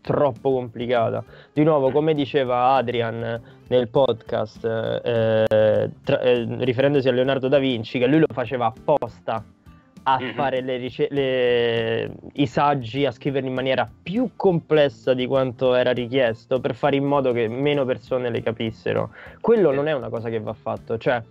[0.00, 1.24] troppo complicata.
[1.52, 7.98] Di nuovo, come diceva Adrian nel podcast, eh, tra, eh, riferendosi a Leonardo da Vinci,
[7.98, 9.44] che lui lo faceva apposta
[10.06, 10.34] a mm-hmm.
[10.34, 15.92] fare le rice- le, i saggi, a scriverli in maniera più complessa di quanto era
[15.92, 19.12] richiesto, per fare in modo che meno persone le capissero.
[19.40, 21.22] Quello non è una cosa che va fatto, cioè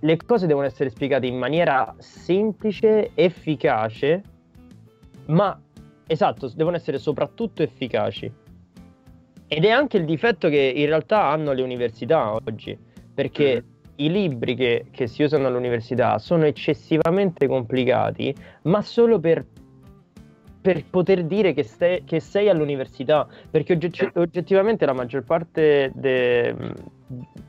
[0.00, 4.22] le cose devono essere spiegate in maniera semplice, efficace
[5.26, 5.58] ma
[6.06, 8.30] esatto, devono essere soprattutto efficaci.
[9.46, 12.76] Ed è anche il difetto che in realtà hanno le università oggi,
[13.14, 13.68] perché mm.
[13.96, 19.44] i libri che, che, si usano all'università sono eccessivamente complicati, ma solo per,
[20.60, 26.54] per poter dire che, stai, che, sei all'università, perché ogge- oggettivamente la maggior parte de,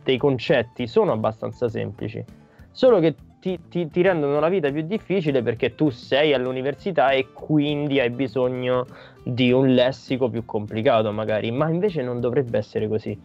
[0.03, 2.23] dei concetti sono abbastanza semplici,
[2.71, 7.27] solo che ti, ti, ti, rendono la vita più difficile perché tu sei all'università e
[7.31, 8.88] quindi hai bisogno
[9.23, 13.15] di un lessico più complicato magari, ma invece non dovrebbe essere così.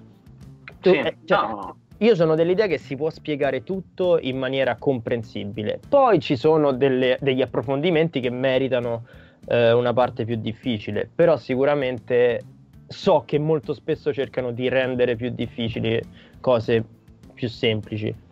[0.79, 1.77] Tu, sì, eh, cioè, no.
[2.01, 7.17] Io sono dell'idea che si può spiegare tutto in maniera comprensibile, poi ci sono delle,
[7.23, 9.05] degli approfondimenti che meritano
[9.47, 12.41] eh, una parte più difficile, però sicuramente
[12.87, 15.99] so che molto spesso cercano di rendere più difficili
[16.41, 16.85] cose
[17.33, 18.29] più semplici.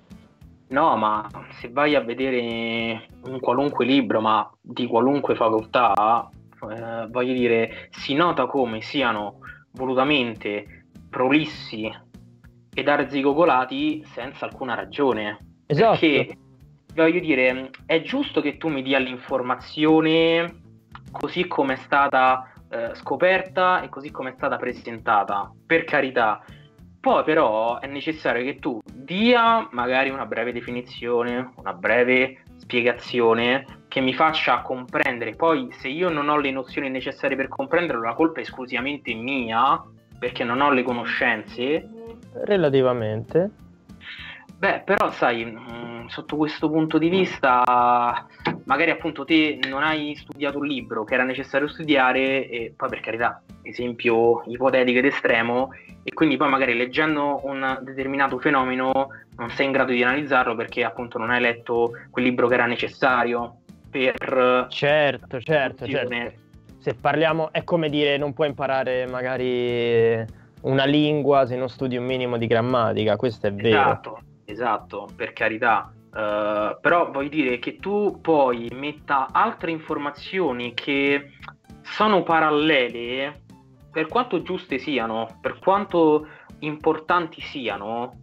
[0.68, 6.28] No, ma se vai a vedere un qualunque libro, ma di qualunque facoltà,
[6.70, 9.38] eh, voglio dire, si nota come siano
[9.72, 11.90] volutamente prolissi
[12.74, 15.38] ed arzigogolati senza alcuna ragione.
[15.66, 15.98] Esatto.
[15.98, 16.36] Perché,
[16.94, 20.66] voglio dire, è giusto che tu mi dia l'informazione
[21.10, 26.42] così come è stata eh, scoperta e così come è stata presentata, per carità.
[27.00, 34.00] Poi però è necessario che tu dia magari una breve definizione, una breve spiegazione che
[34.00, 35.34] mi faccia comprendere.
[35.34, 39.82] Poi se io non ho le nozioni necessarie per comprenderlo, la colpa è esclusivamente mia
[40.18, 41.88] perché non ho le conoscenze.
[42.44, 43.50] Relativamente.
[44.58, 48.26] Beh, però sai, mm, sotto questo punto di vista,
[48.68, 53.00] magari appunto te non hai studiato un libro che era necessario studiare e poi per
[53.00, 55.70] carità, esempio ipotetico ed estremo,
[56.02, 60.84] e quindi poi magari leggendo un determinato fenomeno non sei in grado di analizzarlo perché
[60.84, 64.66] appunto non hai letto quel libro che era necessario per...
[64.68, 66.46] Certo, certo, certo.
[66.78, 70.24] Se parliamo, è come dire non puoi imparare magari
[70.60, 73.78] una lingua se non studi un minimo di grammatica, questo è vero.
[73.78, 75.92] Esatto esatto, per carità.
[76.10, 81.32] Uh, però voglio dire che tu poi metta altre informazioni che
[81.82, 83.42] sono parallele,
[83.90, 86.26] per quanto giuste siano, per quanto
[86.60, 88.20] importanti siano,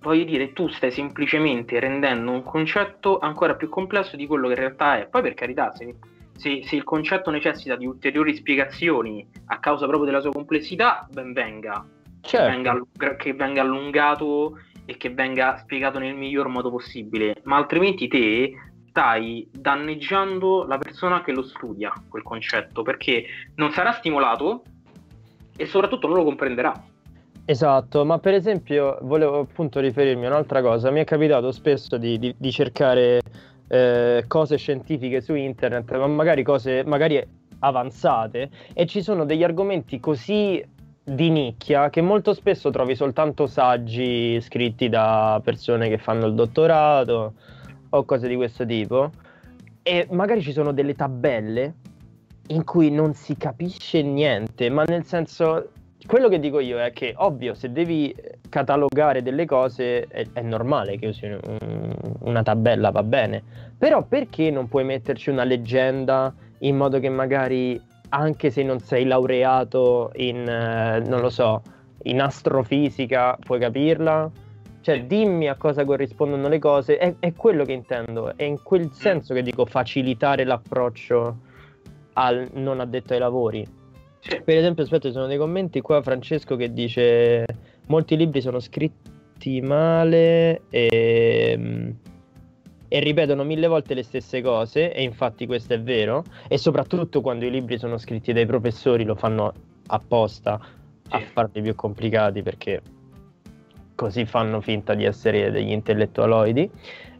[0.00, 4.60] voglio dire, tu stai semplicemente rendendo un concetto ancora più complesso di quello che in
[4.60, 5.06] realtà è.
[5.08, 5.96] Poi per carità, se,
[6.36, 11.32] se, se il concetto necessita di ulteriori spiegazioni a causa proprio della sua complessità, ben
[11.32, 11.84] venga.
[12.20, 12.46] Certo.
[12.46, 18.08] Che, venga, che venga allungato e che venga spiegato nel miglior modo possibile, ma altrimenti
[18.08, 18.52] te
[18.88, 23.24] stai danneggiando la persona che lo studia quel concetto perché
[23.56, 24.62] non sarà stimolato
[25.56, 26.72] e soprattutto non lo comprenderà.
[27.46, 32.18] Esatto, ma per esempio volevo appunto riferirmi a un'altra cosa, mi è capitato spesso di,
[32.18, 33.20] di, di cercare
[33.68, 37.22] eh, cose scientifiche su internet, ma magari cose magari
[37.58, 40.64] avanzate e ci sono degli argomenti così
[41.04, 47.34] di nicchia che molto spesso trovi soltanto saggi scritti da persone che fanno il dottorato
[47.90, 49.10] o cose di questo tipo.
[49.82, 51.74] E magari ci sono delle tabelle
[52.48, 55.70] in cui non si capisce niente, ma nel senso
[56.06, 58.14] quello che dico io è che ovvio se devi
[58.48, 63.42] catalogare delle cose è, è normale che usi un, una tabella, va bene,
[63.76, 67.80] però perché non puoi metterci una leggenda in modo che magari
[68.14, 71.62] anche se non sei laureato in, eh, non lo so,
[72.04, 74.30] in astrofisica, puoi capirla?
[74.80, 78.90] Cioè, dimmi a cosa corrispondono le cose, è, è quello che intendo, è in quel
[78.92, 81.38] senso che dico facilitare l'approccio
[82.14, 83.66] al non addetto ai lavori.
[84.20, 84.40] Sì.
[84.42, 87.44] Per esempio, aspetta, ci sono dei commenti qua, Francesco che dice
[87.86, 91.94] molti libri sono scritti male e,
[92.88, 97.44] e ripetono mille volte le stesse cose, e infatti questo è vero, e soprattutto quando
[97.44, 99.52] i libri sono scritti dai professori lo fanno
[99.86, 100.60] apposta
[101.08, 101.24] a Sì.
[101.32, 102.80] farli più complicati perché
[103.94, 106.70] così fanno finta di essere degli intellettualoidi.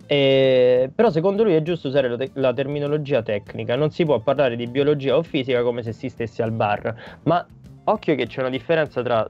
[0.07, 4.21] E- però secondo lui è giusto usare la, te- la terminologia tecnica, non si può
[4.21, 7.45] parlare di biologia o fisica come se si stesse al bar, ma
[7.85, 9.27] occhio che c'è una differenza tra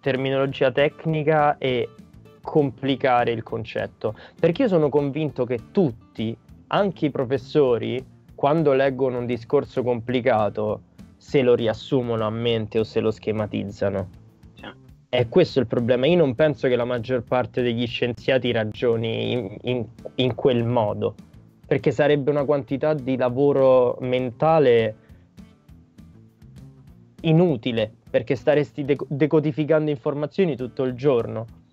[0.00, 1.88] terminologia tecnica e
[2.46, 6.34] complicare il concetto, perché io sono convinto che tutti,
[6.68, 8.02] anche i professori,
[8.36, 10.82] quando leggono un discorso complicato,
[11.16, 14.08] se lo riassumono a mente o se lo schematizzano.
[15.08, 16.06] E questo è il problema.
[16.06, 21.14] Io non penso che la maggior parte degli scienziati ragioni in, in- in quel modo,
[21.66, 24.94] perché sarebbe una quantità di lavoro mentale
[27.22, 31.64] inutile, perché staresti deco- decodificando informazioni tutto il giorno.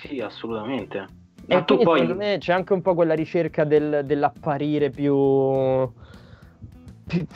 [0.00, 1.06] Sì, assolutamente.
[1.46, 2.00] E Ma tu quindi poi...
[2.00, 5.14] secondo me c'è anche un po' quella ricerca del- dell'apparire più,
[7.06, 7.26] più-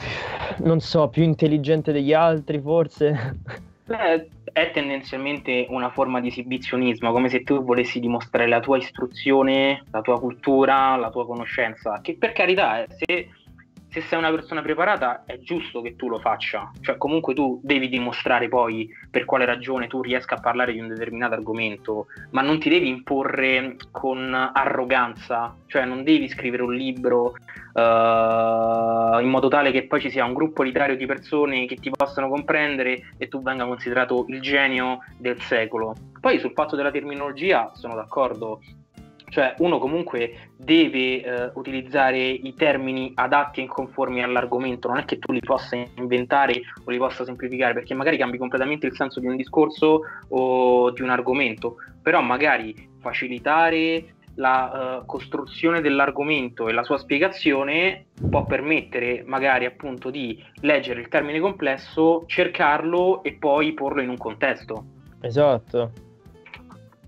[0.59, 3.39] non so, più intelligente degli altri, forse.
[3.85, 9.85] Beh, è tendenzialmente una forma di esibizionismo, come se tu volessi dimostrare la tua istruzione,
[9.91, 11.99] la tua cultura, la tua conoscenza.
[12.01, 13.29] Che per carità, eh, se,
[13.91, 16.71] se sei una persona preparata, è giusto che tu lo faccia.
[16.79, 20.87] Cioè, comunque tu devi dimostrare poi per quale ragione tu riesca a parlare di un
[20.87, 25.53] determinato argomento, ma non ti devi imporre con arroganza.
[25.67, 27.33] Cioè, non devi scrivere un libro
[27.73, 31.89] eh, in modo tale che poi ci sia un gruppo literario di persone che ti
[31.89, 35.95] possano comprendere e tu venga considerato il genio del secolo.
[36.21, 38.61] Poi sul fatto della terminologia sono d'accordo,
[39.31, 45.19] cioè uno comunque deve eh, utilizzare i termini adatti e conformi all'argomento, non è che
[45.19, 49.27] tu li possa inventare o li possa semplificare, perché magari cambi completamente il senso di
[49.27, 56.83] un discorso o di un argomento, però magari facilitare la eh, costruzione dell'argomento e la
[56.83, 64.01] sua spiegazione può permettere magari appunto di leggere il termine complesso, cercarlo e poi porlo
[64.01, 64.83] in un contesto.
[65.21, 65.91] Esatto.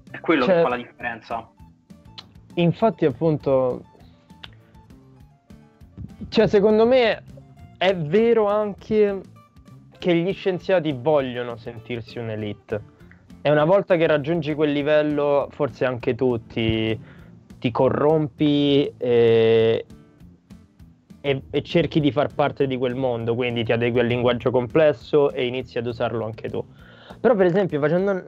[0.09, 1.52] È quello Cioè- che fa la differenza.
[2.55, 3.83] Infatti, appunto,
[6.29, 7.23] cioè, secondo me
[7.77, 9.21] è vero anche
[9.97, 12.91] che gli scienziati vogliono sentirsi un'elite.
[13.41, 16.97] E una volta che raggiungi quel livello, forse anche tu ti,
[17.59, 19.85] ti corrompi e,
[21.21, 25.31] e- e cerchi di far parte di quel mondo, quindi ti adegui al linguaggio complesso
[25.31, 26.63] e inizi ad usarlo anche tu.
[27.19, 28.23] Però, per esempio, facendo,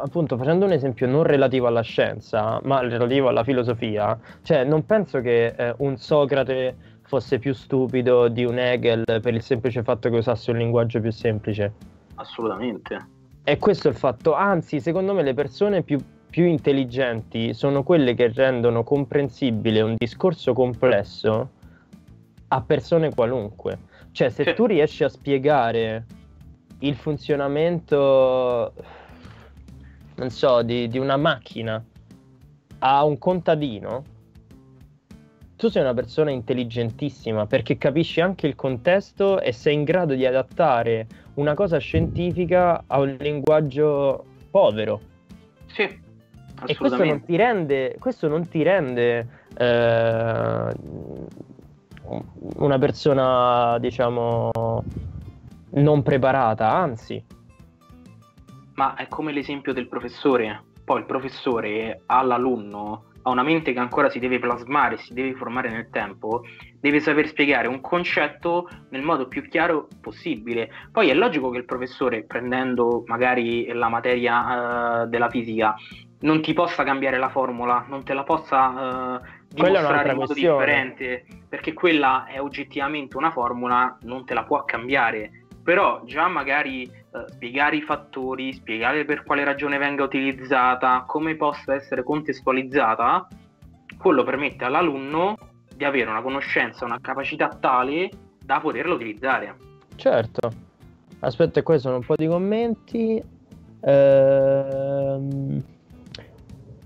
[0.00, 5.20] appunto, facendo un esempio non relativo alla scienza, ma relativo alla filosofia, cioè non penso
[5.20, 10.16] che eh, un Socrate fosse più stupido di un Hegel per il semplice fatto che
[10.16, 11.72] usasse un linguaggio più semplice.
[12.14, 13.08] Assolutamente.
[13.44, 14.34] E questo è il fatto.
[14.34, 15.98] Anzi, secondo me le persone più,
[16.30, 21.50] più intelligenti sono quelle che rendono comprensibile un discorso complesso
[22.48, 23.78] a persone qualunque.
[24.12, 24.54] Cioè, se Sì.
[24.54, 26.04] tu riesci a spiegare
[26.80, 28.72] il funzionamento,
[30.16, 31.82] non so, di, di una macchina
[32.78, 34.04] a un contadino,
[35.56, 40.26] tu sei una persona intelligentissima perché capisci anche il contesto e sei in grado di
[40.26, 45.00] adattare una cosa scientifica a un linguaggio povero.
[45.66, 46.00] Sì,
[46.66, 50.72] E questo non ti rende, questo non ti rende eh,
[52.56, 54.50] una persona, diciamo,
[55.70, 57.24] non preparata, anzi.
[58.82, 60.64] Ma è come l'esempio del professore.
[60.84, 65.70] Poi il professore all'alunno ha una mente che ancora si deve plasmare, si deve formare
[65.70, 66.42] nel tempo,
[66.80, 70.68] deve saper spiegare un concetto nel modo più chiaro possibile.
[70.90, 75.76] Poi è logico che il professore, prendendo magari la materia eh, della fisica,
[76.22, 80.58] non ti possa cambiare la formula, non te la possa è dimostrare in modo questione.
[80.58, 85.41] differente, perché quella è oggettivamente una formula, non te la può cambiare.
[85.62, 86.90] Però già magari eh,
[87.28, 93.28] spiegare i fattori, spiegare per quale ragione venga utilizzata, come possa essere contestualizzata,
[93.98, 95.36] quello permette all'alunno
[95.74, 98.10] di avere una conoscenza, una capacità tale
[98.44, 99.56] da poterla utilizzare.
[99.96, 100.50] Certo.
[101.20, 103.22] Aspetta, qua sono un po' di commenti.
[103.84, 105.62] Ehm,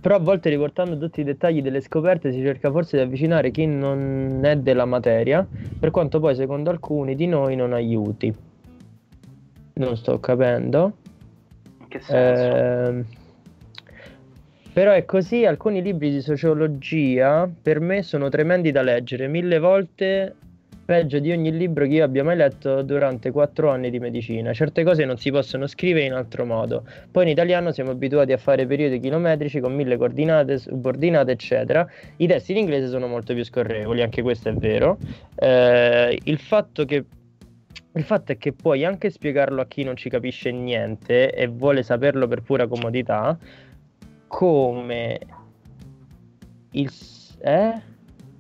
[0.01, 3.67] Però a volte riportando tutti i dettagli delle scoperte si cerca forse di avvicinare chi
[3.67, 5.45] non è della materia,
[5.81, 8.33] per quanto poi secondo alcuni di noi non aiuti.
[9.79, 10.97] Non sto capendo.
[11.81, 12.57] In che senso?
[12.57, 13.07] Ehm,
[14.73, 20.35] però è così, alcuni libri di sociologia per me sono tremendi da leggere, mille volte
[20.87, 24.53] peggio di ogni libro che io abbia mai letto durante quattro anni di medicina.
[24.53, 26.85] Certe cose non si possono scrivere in altro modo.
[27.11, 31.87] Poi in italiano siamo abituati a fare periodi chilometrici con mille coordinate, subordinate, eccetera.
[32.19, 34.97] I testi in inglese sono molto più scorrevoli, anche questo è vero.
[35.35, 37.05] Eh, il fatto che
[37.93, 41.83] il fatto è che puoi anche spiegarlo a chi non ci capisce niente e vuole
[41.83, 43.39] saperlo per pura comodità,
[44.27, 45.19] come
[46.73, 46.91] il...
[47.41, 47.83] Eh?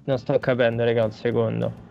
[0.05, 1.85] Non sto capendo, raga, un secondo.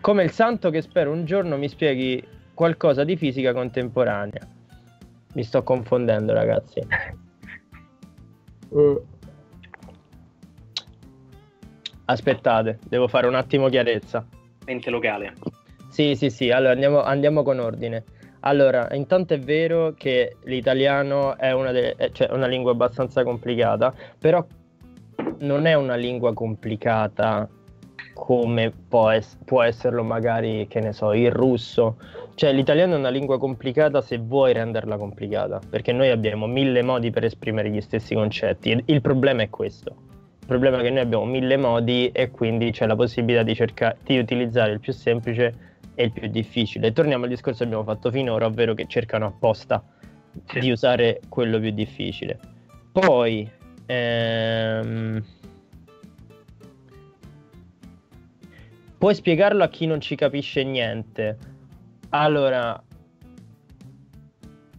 [0.00, 2.22] Come il santo che spero un giorno mi spieghi
[2.54, 4.46] qualcosa di fisica contemporanea.
[5.34, 6.80] Mi sto confondendo, ragazzi.
[8.68, 9.04] Uh.
[12.04, 14.24] Aspettate, devo fare un attimo chiarezza.
[14.64, 15.34] Ente locale.
[15.96, 18.04] Sì, sì, sì, allora andiamo, andiamo con ordine.
[18.40, 24.44] Allora, intanto è vero che l'italiano è una, de- cioè una lingua abbastanza complicata, però
[25.38, 27.48] non è una lingua complicata
[28.12, 31.96] come può, es- può, esserlo magari, che ne so, il russo.
[32.34, 37.10] Cioè l'italiano è una lingua complicata se vuoi renderla complicata, perché noi abbiamo mille modi
[37.10, 38.82] per esprimere gli stessi concetti.
[38.84, 39.96] Il problema è questo.
[40.40, 43.96] Il problema è che noi abbiamo mille modi e quindi c'è la possibilità di cercare
[44.04, 45.66] di utilizzare il più semplice
[45.96, 46.92] e il più difficile.
[46.92, 49.82] Torniamo al discorso che abbiamo fatto finora, ovvero che cercano apposta
[50.44, 50.60] sì.
[50.60, 52.38] di usare quello più difficile.
[52.92, 53.50] Poi
[53.86, 55.24] ehm,
[58.98, 61.38] puoi spiegarlo a chi non ci capisce niente.
[62.10, 62.80] Allora,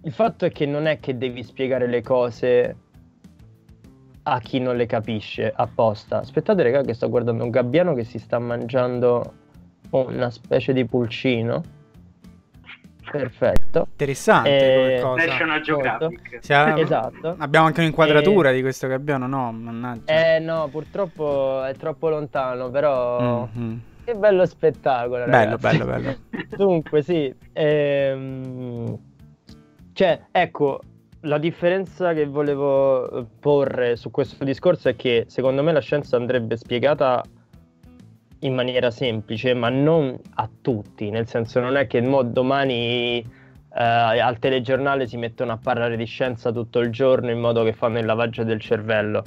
[0.04, 2.78] il fatto è che non è che devi spiegare le cose
[4.24, 6.20] a chi non le capisce apposta.
[6.20, 9.46] Aspettate, raga, che sto guardando un gabbiano che si sta mangiando
[9.92, 11.64] una specie di pulcino.
[13.10, 13.88] Perfetto.
[13.92, 15.26] Interessante Eh, come cosa.
[15.26, 16.38] National Geographic.
[16.42, 17.36] Siamo- Esatto.
[17.38, 19.52] Abbiamo anche un'inquadratura di questo gabbiano, no?
[19.54, 20.12] Mannaggia.
[20.36, 23.82] Eh no, purtroppo è troppo lontano, però Mhm.
[24.04, 25.78] che bello spettacolo, Bello, ragazzi.
[25.78, 26.16] bello, bello.
[26.58, 28.98] Dunque, sì, ehm,
[29.94, 30.80] cioè, ecco,
[31.22, 36.18] la differenza che volevo eh, porre su questo discorso è che secondo me la scienza
[36.18, 37.24] andrebbe spiegata
[38.40, 43.84] in maniera semplice, ma non a tutti, nel senso non è che mo domani eh,
[43.84, 48.00] al telegiornale si mettono a parlare di scienza tutto il giorno in modo che fanno
[48.00, 49.24] il lavaggio del cervello.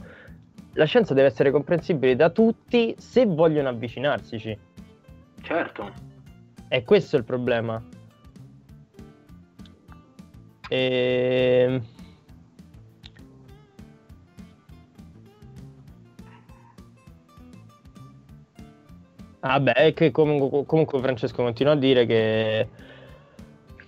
[0.75, 4.57] La scienza deve essere comprensibile da tutti se vogliono avvicinarsici.
[5.43, 5.93] Certo.
[6.69, 7.83] E questo è il problema.
[10.69, 11.81] E...
[19.41, 22.69] Vabbè, è che comunque, comunque Francesco continua a dire che,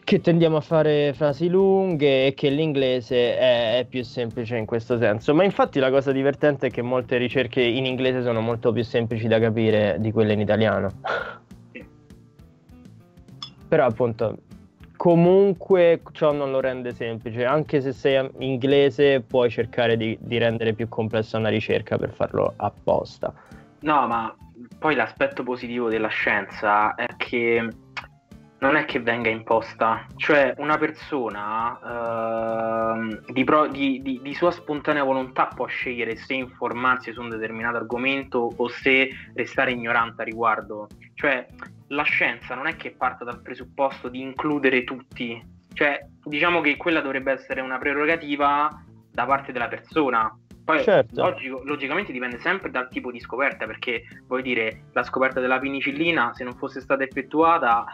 [0.02, 4.96] che tendiamo a fare frasi lunghe e che l'inglese è, è più semplice in questo
[4.96, 5.34] senso.
[5.34, 9.28] Ma infatti la cosa divertente è che molte ricerche in inglese sono molto più semplici
[9.28, 10.90] da capire di quelle in italiano.
[13.68, 14.38] Però appunto,
[14.96, 17.44] comunque ciò non lo rende semplice.
[17.44, 22.54] Anche se sei inglese puoi cercare di, di rendere più complessa una ricerca per farlo
[22.56, 23.34] apposta.
[23.80, 24.34] No, ma
[24.78, 27.68] poi l'aspetto positivo della scienza è che
[28.62, 34.52] non è che venga imposta, cioè una persona ehm, di, pro- di- di- di sua
[34.52, 40.24] spontanea volontà può scegliere se informarsi su un determinato argomento o se restare ignorante a
[40.24, 40.86] riguardo.
[41.14, 41.44] Cioè
[41.88, 45.42] la scienza non è che parta dal presupposto di includere tutti,
[45.72, 48.70] cioè diciamo che quella dovrebbe essere una prerogativa
[49.10, 50.32] da parte della persona.
[50.64, 51.20] Poi Certo.
[51.22, 56.32] logico- logicamente dipende sempre dal tipo di scoperta, perché vuoi dire la scoperta della penicillina,
[56.34, 57.84] se non fosse stata effettuata,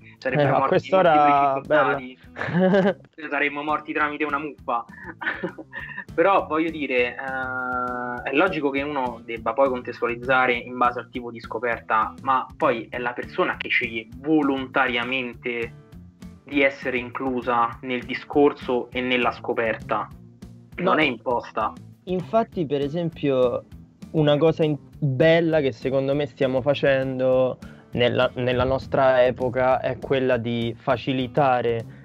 [0.00, 2.98] eh, sarebbero Eh, a morti quest'ora, moltiplicati soldati,
[3.30, 4.84] saremmo morti tramite una muffa.
[6.14, 11.30] Però voglio dire, eh, è logico che uno debba poi contestualizzare in base al tipo
[11.30, 15.84] di scoperta, ma poi è la persona che sceglie volontariamente
[16.44, 20.08] di essere inclusa nel discorso e nella scoperta.
[20.76, 21.00] Non No.
[21.00, 21.72] è imposta.
[22.08, 23.64] Infatti, per esempio,
[24.12, 27.58] una cosa in- bella che secondo me stiamo facendo
[27.92, 32.04] nella, nella nostra epoca è quella di facilitare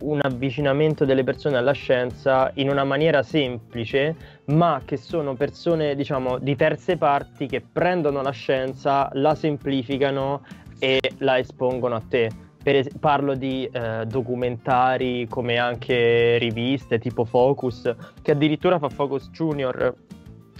[0.00, 4.14] un avvicinamento delle persone alla scienza in una maniera semplice,
[4.46, 10.42] ma che sono persone, diciamo, di terze parti che prendono la scienza, la semplificano
[10.78, 12.43] e la espongono a te.
[12.64, 19.94] Per parlo di eh, documentari come anche riviste tipo Focus, che addirittura fa Focus Junior,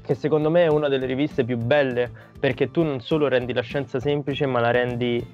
[0.02, 3.62] che secondo me è una delle riviste più belle, perché tu non solo rendi la
[3.62, 5.26] scienza semplice, ma la rendi,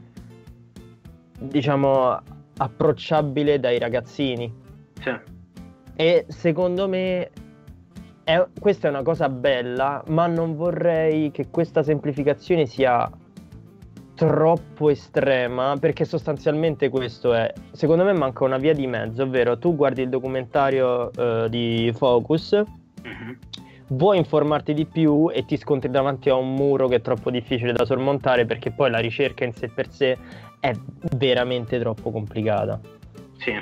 [1.41, 2.17] diciamo,
[2.57, 4.55] approcciabile dai ragazzini.
[5.01, 5.13] Sì.
[5.97, 7.31] E secondo me
[8.23, 13.11] è, questa è una cosa bella, ma non vorrei che questa semplificazione sia
[14.21, 17.51] troppo estrema, perché sostanzialmente questo è.
[17.73, 22.53] Secondo me manca una via di mezzo, ovvero tu guardi il documentario uh, di Focus,
[22.53, 23.33] mm-hmm.
[23.87, 27.73] vuoi informarti di più e ti scontri davanti a un muro che è troppo difficile
[27.73, 30.19] da sormontare perché poi la ricerca in sé per sé
[30.61, 30.73] è
[31.17, 32.79] veramente troppo complicata.
[33.39, 33.55] Sì,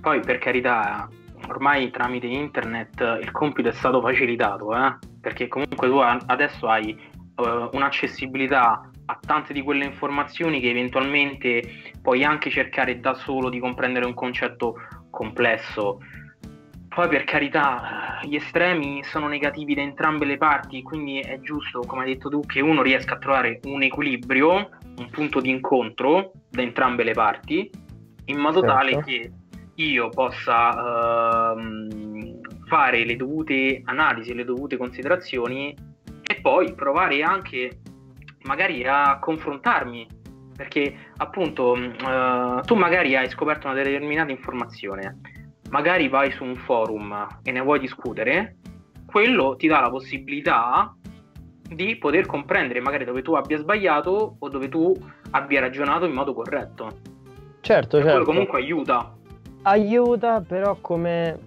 [0.00, 1.08] poi per carità,
[1.48, 4.94] ormai tramite internet il compito è stato facilitato, eh?
[5.20, 6.96] perché comunque tu adesso hai
[7.34, 11.62] uh, un'accessibilità a tante di quelle informazioni che eventualmente
[12.02, 14.74] puoi anche cercare da solo di comprendere un concetto
[15.10, 16.00] complesso.
[16.88, 22.04] Poi per carità, gli estremi sono negativi da entrambe le parti, quindi è giusto, come
[22.04, 26.62] hai detto tu, che uno riesca a trovare un equilibrio, un punto di incontro da
[26.62, 27.70] entrambe le parti,
[28.26, 28.74] in modo certo.
[28.74, 29.30] tale che
[29.74, 35.76] io possa uh, fare le dovute analisi, le dovute considerazioni
[36.22, 37.80] e poi provare anche
[38.46, 40.06] magari a confrontarmi
[40.56, 45.20] perché appunto uh, tu magari hai scoperto una determinata informazione
[45.68, 48.56] magari vai su un forum e ne vuoi discutere
[49.04, 50.94] quello ti dà la possibilità
[51.68, 54.94] di poter comprendere magari dove tu abbia sbagliato o dove tu
[55.30, 56.88] abbia ragionato in modo corretto.
[57.60, 58.10] Certo, e certo.
[58.10, 59.12] quello comunque aiuta.
[59.62, 61.38] Aiuta però come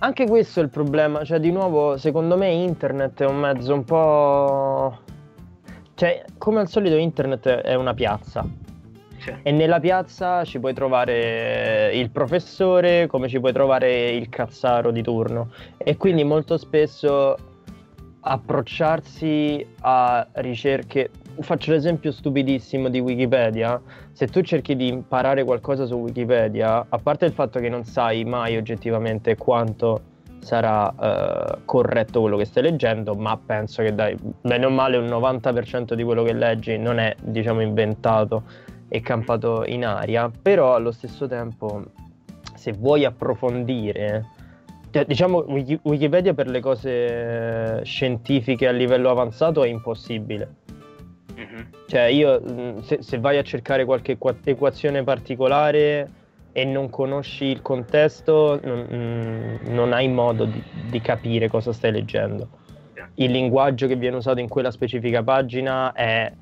[0.00, 1.24] anche questo è il problema.
[1.24, 4.98] Cioè di nuovo secondo me internet è un mezzo un po'
[5.98, 8.46] Cioè, come al solito internet è una piazza.
[9.18, 9.34] Sì.
[9.42, 15.02] E nella piazza ci puoi trovare il professore come ci puoi trovare il cazzaro di
[15.02, 15.50] turno.
[15.76, 17.36] E quindi molto spesso
[18.20, 21.10] approcciarsi a ricerche.
[21.40, 23.82] Faccio l'esempio stupidissimo di Wikipedia.
[24.12, 28.24] Se tu cerchi di imparare qualcosa su Wikipedia, a parte il fatto che non sai
[28.24, 30.02] mai oggettivamente quanto
[30.48, 35.04] sarà uh, corretto quello che stai leggendo, ma penso che dai, bene o male un
[35.04, 38.44] 90% di quello che leggi non è diciamo inventato
[38.88, 41.84] e campato in aria, però allo stesso tempo
[42.54, 44.24] se vuoi approfondire
[44.90, 45.44] cioè, diciamo
[45.82, 50.54] Wikipedia per le cose scientifiche a livello avanzato è impossibile.
[51.38, 51.60] Mm-hmm.
[51.86, 56.08] Cioè io mm, se, se vai a cercare qualche equazione particolare
[56.58, 61.92] e non conosci il contesto, non, mm, non hai modo di, di, capire cosa stai
[61.92, 62.48] leggendo.
[63.14, 66.32] Il linguaggio che viene usato in quella specifica pagina è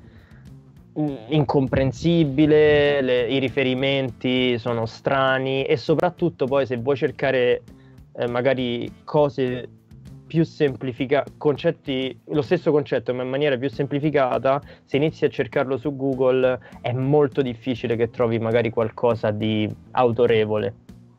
[0.99, 7.61] mm, incomprensibile, le, i riferimenti sono strani e soprattutto poi se vuoi cercare
[8.13, 9.69] eh, magari cose
[10.27, 15.77] più semplificate, concetti, lo stesso concetto ma in maniera più semplificata, se inizi a cercarlo
[15.77, 20.73] su Google è molto difficile che trovi magari qualcosa di autorevole.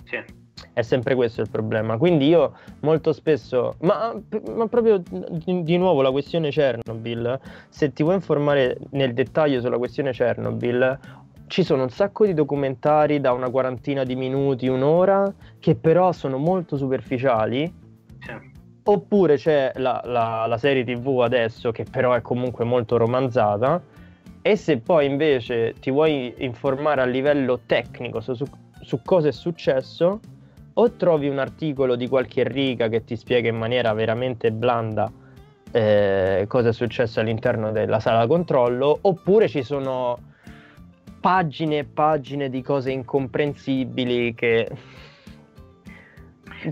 [0.04, 0.36] Sì.
[0.72, 1.96] È sempre questo il problema.
[1.96, 4.14] Quindi io molto spesso, ma,
[4.54, 7.38] ma proprio di, di, nuovo la questione Chernobyl,
[7.68, 10.98] se ti vuoi informare nel dettaglio sulla questione Chernobyl,
[11.48, 16.36] ci sono un sacco di documentari da una quarantina di minuti, un'ora, che però sono
[16.38, 17.86] molto superficiali.
[18.90, 23.82] Oppure c'è la, la, la, serie TV adesso, che però è comunque molto romanzata.
[24.40, 28.34] E se poi invece ti vuoi informare a livello tecnico su,
[28.80, 30.20] su cosa è successo,
[30.72, 35.12] o trovi un articolo di qualche riga che ti spiega in maniera veramente blanda
[35.70, 40.18] eh, cosa è successo all'interno della sala controllo, oppure ci sono
[41.20, 44.68] pagine e pagine di cose incomprensibili che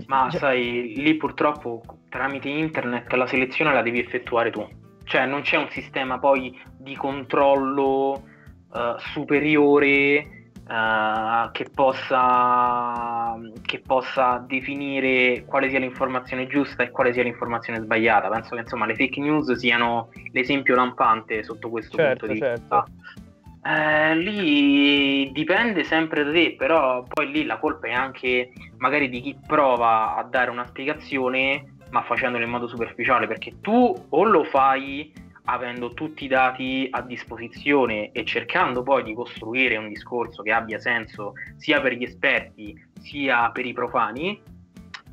[0.07, 4.67] ma sai, lì purtroppo tramite internet la selezione la devi effettuare tu.
[5.03, 8.23] Cioè non c'è un sistema poi di controllo
[8.71, 17.23] uh, superiore uh, che, possa, che possa definire quale sia l'informazione giusta e quale sia
[17.23, 18.27] l'informazione sbagliata.
[18.29, 22.59] Penso che insomma le fake news siano l'esempio lampante sotto questo certo, punto di certo.
[22.59, 23.25] vista.
[23.67, 29.19] Eh, lì dipende sempre da te, però poi lì la colpa è anche magari di
[29.19, 34.45] chi prova a dare una spiegazione, ma facendolo in modo superficiale, perché tu o lo
[34.45, 35.11] fai
[35.49, 40.79] avendo tutti i dati a disposizione e cercando poi di costruire un discorso che abbia
[40.79, 44.41] senso sia per gli esperti sia per i profani,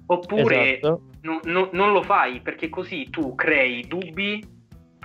[0.06, 1.02] oppure esatto.
[1.22, 4.44] no, no, non lo fai perché così tu crei dubbi,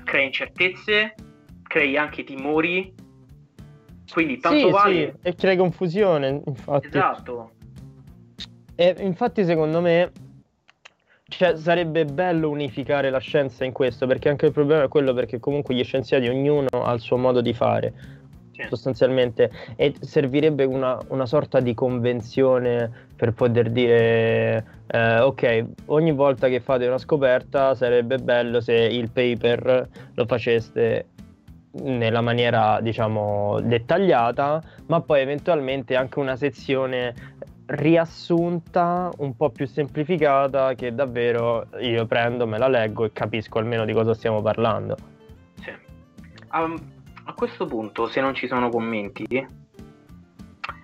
[0.04, 1.16] crei incertezze,
[1.64, 3.08] crei anche timori
[4.12, 5.16] quindi tanto sì, vale...
[5.22, 6.88] Sì, e crea confusione, infatti.
[6.88, 7.52] Esatto.
[8.76, 10.12] E infatti secondo me
[11.30, 15.40] cioè, sarebbe bello unificare la scienza in questo, perché anche il problema è quello perché
[15.40, 17.94] comunque gli scienziati ognuno ha il suo modo di fare.
[18.60, 18.66] Sì.
[18.68, 26.50] sostanzialmente e servirebbe una, una, sorta di convenzione per poter dire eh, ok ogni volta
[26.50, 31.06] che fate una scoperta sarebbe bello se il paper lo faceste
[31.72, 37.14] nella maniera diciamo dettagliata ma poi eventualmente anche una sezione
[37.70, 43.86] riassunta un po' più semplificata che davvero io prendo, me la leggo e capisco almeno
[43.86, 44.98] di cosa stiamo parlando.
[45.62, 45.72] Sì.
[46.52, 46.78] Um,
[47.26, 49.48] a questo punto, se non ci sono commenti,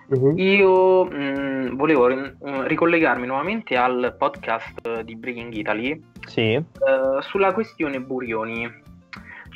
[0.08, 0.36] uh-huh.
[0.36, 6.54] io mh, mm, volevo ri- mm, ricollegarmi nuovamente al podcast di Breaking Italy sì.
[6.54, 8.84] uh, sulla questione Burioni.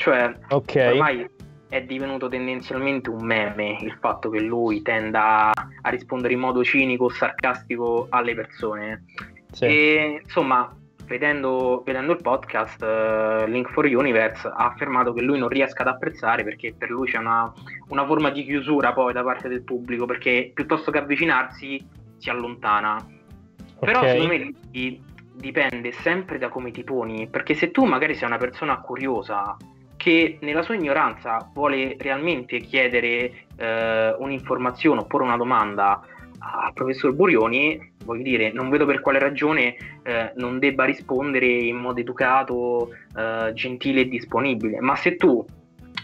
[0.01, 0.93] Cioè, okay.
[0.93, 1.29] ormai
[1.69, 7.05] è divenuto tendenzialmente un meme il fatto che lui tenda a rispondere in modo cinico
[7.05, 9.05] o sarcastico alle persone.
[9.53, 9.67] Sì.
[9.67, 10.75] E insomma,
[11.05, 15.89] vedendo, vedendo il podcast, uh, Link for Universe ha affermato che lui non riesca ad
[15.89, 17.53] apprezzare perché per lui c'è una,
[17.89, 21.87] una forma di chiusura poi da parte del pubblico perché piuttosto che avvicinarsi
[22.17, 22.95] si allontana.
[22.95, 23.77] Okay.
[23.81, 24.99] Però secondo me
[25.35, 29.55] dipende sempre da come ti poni, perché se tu magari sei una persona curiosa
[30.01, 36.01] che nella sua ignoranza vuole realmente chiedere eh, un'informazione oppure una domanda
[36.39, 41.77] al professor Burioni, voglio dire, non vedo per quale ragione eh, non debba rispondere in
[41.77, 44.81] modo educato, eh, gentile e disponibile.
[44.81, 45.45] Ma se tu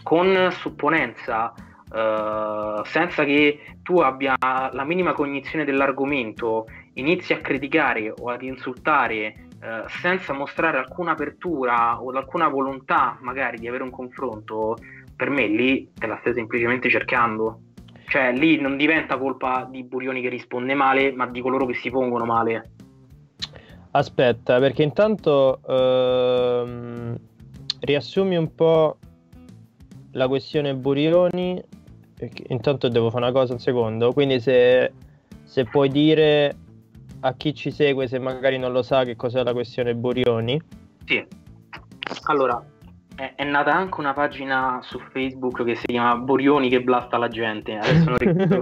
[0.03, 1.51] con supponenza,
[1.91, 9.46] eh, senza che tu abbia la minima cognizione dell'argomento, inizi a criticare o ad insultare
[9.59, 14.77] eh, senza mostrare alcuna apertura o alcuna volontà magari di avere un confronto,
[15.15, 17.61] per me lì te la stai semplicemente cercando.
[18.07, 21.89] Cioè lì non diventa colpa di Burioni che risponde male, ma di coloro che si
[21.89, 22.71] pongono male.
[23.91, 27.17] Aspetta, perché intanto ehm,
[27.79, 28.97] riassumi un po'
[30.11, 31.61] la questione Burioni.
[32.49, 34.13] Intanto devo fare una cosa un secondo.
[34.13, 34.93] Quindi se,
[35.43, 36.55] se puoi dire
[37.21, 40.61] a chi ci segue, se magari non lo sa, che cos'è la questione Burioni?
[41.05, 41.25] Sì.
[42.25, 42.63] Allora,
[43.17, 47.27] è, è, nata anche una pagina su Facebook che si chiama Burioni che blasta la
[47.27, 47.75] gente.
[47.75, 48.59] Adesso non ricordo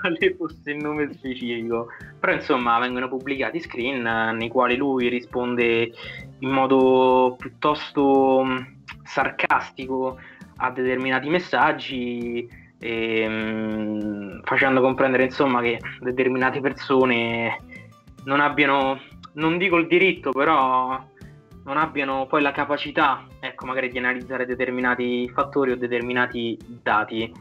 [0.00, 1.86] quale fosse il nome specifico.
[2.18, 5.92] Però insomma vengono pubblicati screen nei quali lui risponde
[6.40, 8.44] in modo piuttosto
[9.04, 10.18] sarcastico
[10.56, 12.48] a determinati messaggi
[12.78, 17.58] e, ehm, facendo comprendere insomma che determinate persone
[18.24, 19.00] non abbiano,
[19.34, 21.00] non dico il diritto, però
[21.64, 27.32] non abbiano poi la capacità, ecco, magari di analizzare determinati fattori o determinati dati.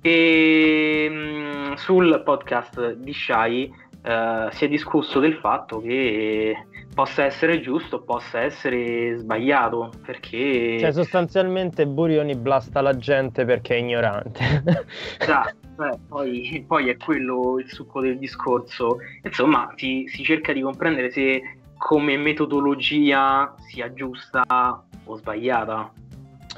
[0.00, 3.72] E mh, mm, sul podcast di Shai
[4.04, 6.56] uh, si è discusso del fatto che
[6.98, 10.78] possa essere giusto, possa essere sbagliato, perché...
[10.80, 14.64] Cioè sostanzialmente Burioni blasta la gente perché è ignorante.
[15.16, 18.98] Esatto, eh, poi, poi, è quello il succo del discorso.
[19.22, 21.40] Insomma, si, si cerca di comprendere se
[21.76, 24.42] come metodologia sia giusta
[25.04, 25.92] o sbagliata.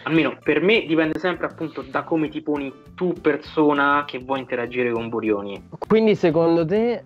[0.05, 4.91] Almeno per me dipende sempre appunto da come ti poni tu persona che vuoi interagire
[4.91, 5.69] con Burioni.
[5.87, 7.03] Quindi secondo te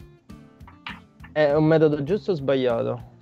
[1.33, 3.13] è un metodo giusto o sbagliato?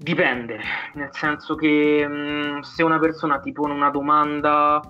[0.00, 0.60] Dipende,
[0.94, 4.80] nel senso che mh, mm, se una persona ti pone una domanda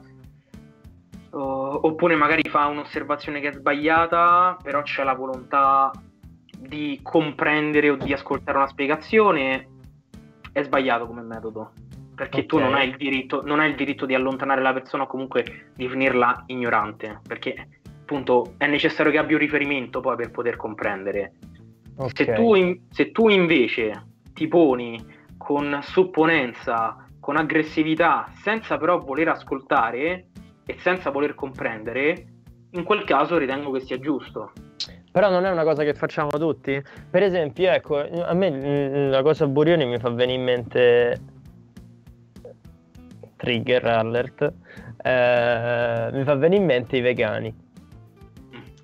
[1.31, 5.91] uh, oppure magari fa un'osservazione che è sbagliata, però c'è la volontà
[6.59, 9.69] di comprendere o di ascoltare una spiegazione,
[10.53, 11.73] è sbagliato come metodo.
[12.15, 12.47] Perché okay.
[12.47, 15.89] tu non hai, diritto, non hai il diritto di allontanare la persona o comunque di
[15.89, 17.21] finirla ignorante.
[17.27, 21.33] Perché appunto è necessario che abbia un riferimento poi per poter comprendere.
[21.97, 22.27] Okay.
[22.27, 24.08] Se, tu in, se tu invece
[24.39, 25.05] ti poni
[25.37, 30.29] con supponenza, con aggressività, senza però voler ascoltare
[30.65, 32.27] e senza voler comprendere,
[32.71, 34.53] in quel caso ritengo che sia giusto.
[35.11, 36.81] Però non è una cosa che facciamo tutti.
[37.11, 41.21] Per esempio, ecco, a me mm, la cosa Burioni mi fa venire in mente
[43.35, 44.53] trigger alert.
[45.03, 47.67] Eh, mi fa venire in mente i vegani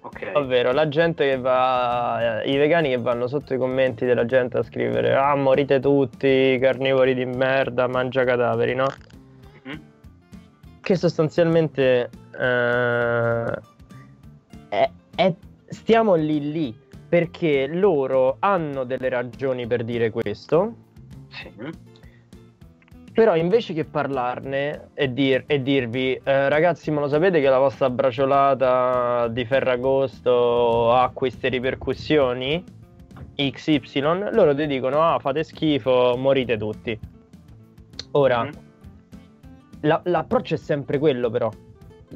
[0.05, 0.35] Okay.
[0.35, 4.59] Ovvero la gente che va, eh, i vegani che vanno sotto i commenti della gente
[4.59, 8.87] a scrivere ah morite tutti, carnivori di merda, mangia cadaveri, no?
[9.67, 9.79] Mm-hmm.
[10.81, 13.59] Che sostanzialmente eh,
[14.69, 15.35] è, è,
[15.69, 16.79] stiamo lì lì
[17.09, 20.75] perché loro hanno delle ragioni per dire questo.
[21.29, 21.93] Sì
[23.15, 27.59] però invece che parlarne e, dir, e dirvi, eh, ragazzi, ma lo sapete che la
[27.59, 32.63] vostra braciolata di Ferragosto ha queste ripercussioni?
[33.37, 34.01] XY,
[34.33, 36.99] loro ti dicono, ah, fate schifo, morite tutti.
[38.13, 38.51] Ora, mm.
[39.83, 41.51] la, l'approccio è sempre quello però.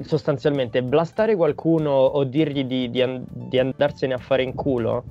[0.01, 5.05] sostanzialmente blastare qualcuno o dirgli di, di, an- di andarsene a fare in culo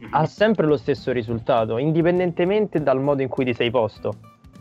[0.00, 0.08] Mhm.
[0.12, 4.12] ha sempre lo stesso risultato, indipendentemente dal modo in cui ti sei posto.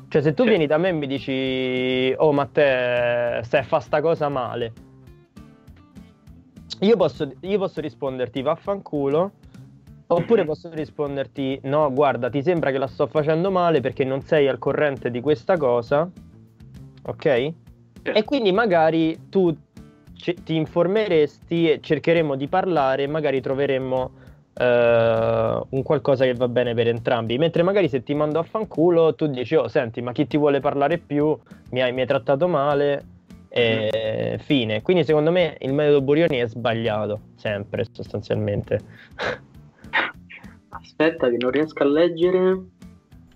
[0.10, 0.50] Cioè, se tu Sì.
[0.50, 4.74] vieni da me e mi dici, oh, ma te stai a fare sta cosa male,
[6.82, 9.32] io posso, io posso risponderti vaffanculo,
[10.08, 10.48] oppure Mhm.
[10.48, 14.58] posso risponderti, no, guarda, ti sembra che la sto facendo male perché non sei al
[14.60, 16.10] corrente di questa cosa,
[17.04, 17.26] ok?
[18.04, 19.54] E quindi magari tu
[20.14, 24.12] ci- ti informeresti e cercheremo di parlare magari troveremmo
[24.58, 27.38] eh, un qualcosa che va bene per entrambi.
[27.38, 30.60] Mentre magari se ti mando a fanculo tu dici, oh senti, ma chi ti vuole
[30.60, 31.38] parlare più?
[31.72, 33.06] Mi hai, mi hai trattato male
[33.50, 34.82] e fine.
[34.82, 38.80] Quindi secondo me il metodo Burioni è sbagliato, sempre sostanzialmente.
[40.70, 42.62] Aspetta che non riesco a leggere.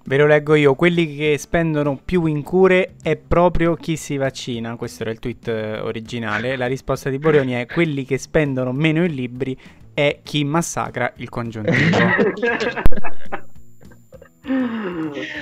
[0.04, 4.76] Ve lo leggo io, quelli che spendono più in cure è proprio chi si vaccina,
[4.76, 9.04] questo era il tweet eh, originale, la risposta di Borioni è quelli che spendono meno
[9.04, 9.56] in libri
[9.94, 11.98] è chi massacra il congiuntivo.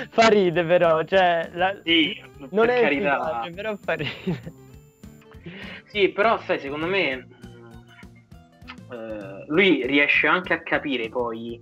[0.09, 1.49] fa ride però, cioè...
[1.53, 2.21] la- sì,
[2.51, 3.15] Non per è carità.
[3.17, 4.53] efficace, però fa ridere.
[5.85, 7.27] Sì, però sai, secondo me
[8.91, 11.59] eh, lui riesce anche a capire poi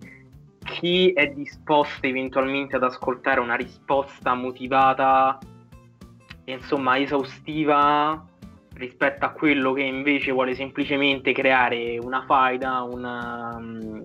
[0.63, 5.37] chi è disposto eventualmente ad ascoltare una risposta motivata
[6.43, 8.25] e insomma esaustiva
[8.77, 14.01] rispetto a quello che invece vuole semplicemente creare una faida, una, mm,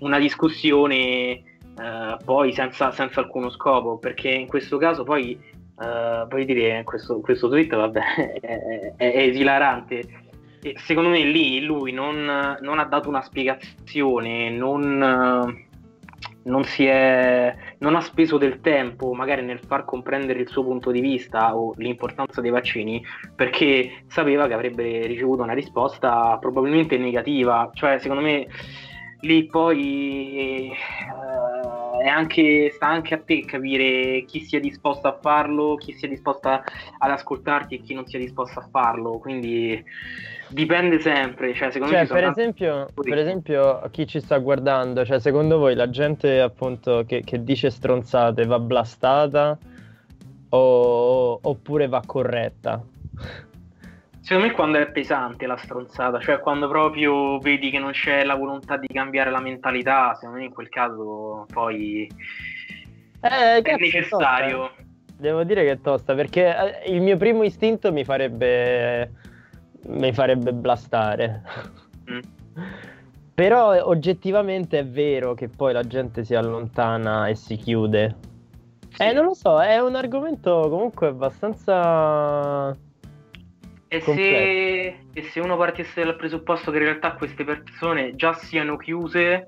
[0.00, 6.44] una discussione eh, poi senza, senza alcuno scopo, perché in questo caso poi Uh, voglio
[6.44, 8.00] dire, questo, questo tweet vabbè,
[8.42, 10.02] è, è, esilarante.
[10.60, 15.67] E secondo me lì lui non, non ha dato una spiegazione, non, eh,
[16.48, 20.90] non, si è, non ha speso del tempo magari nel far comprendere il suo punto
[20.90, 27.70] di vista o l'importanza dei vaccini perché sapeva che avrebbe ricevuto una risposta probabilmente negativa.
[27.72, 28.46] Cioè, secondo me
[29.20, 31.67] lì poi eh,
[32.06, 36.62] anche, sta anche a te capire chi sia disposto a farlo, chi sia disposto a-
[36.98, 39.18] ad ascoltarti e chi non sia disposto a farlo.
[39.18, 39.82] Quindi
[40.48, 41.54] dipende sempre.
[41.54, 45.74] Cioè, secondo Cioè, me per esempio, per esempio, chi ci sta guardando, cioè, secondo voi
[45.74, 49.58] la gente appunto che, che dice stronzate va blastata
[50.50, 52.82] o- oppure va corretta?
[54.28, 58.34] Secondo me quando è pesante la stronzata, cioè quando proprio vedi che non c'è la
[58.34, 62.06] volontà di cambiare la mentalità, secondo me in quel caso poi
[63.22, 64.58] Eh, è necessario.
[64.58, 64.86] tosta, eh.
[65.16, 69.12] Devo dire che è tosta perché eh, il mio primo istinto mi farebbe
[69.86, 71.42] mi farebbe blastare.
[72.10, 72.20] Mm.
[73.34, 78.14] Però eh, oggettivamente è vero che poi la gente si allontana e si chiude.
[78.90, 79.04] Sì.
[79.04, 82.76] Eh, non lo so, è un argomento comunque abbastanza
[83.90, 88.76] E se, e se uno partisse dal presupposto che in realtà queste persone già siano
[88.76, 89.46] chiuse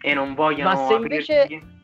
[0.00, 1.74] e non vogliano Ma se invece- aprirsi-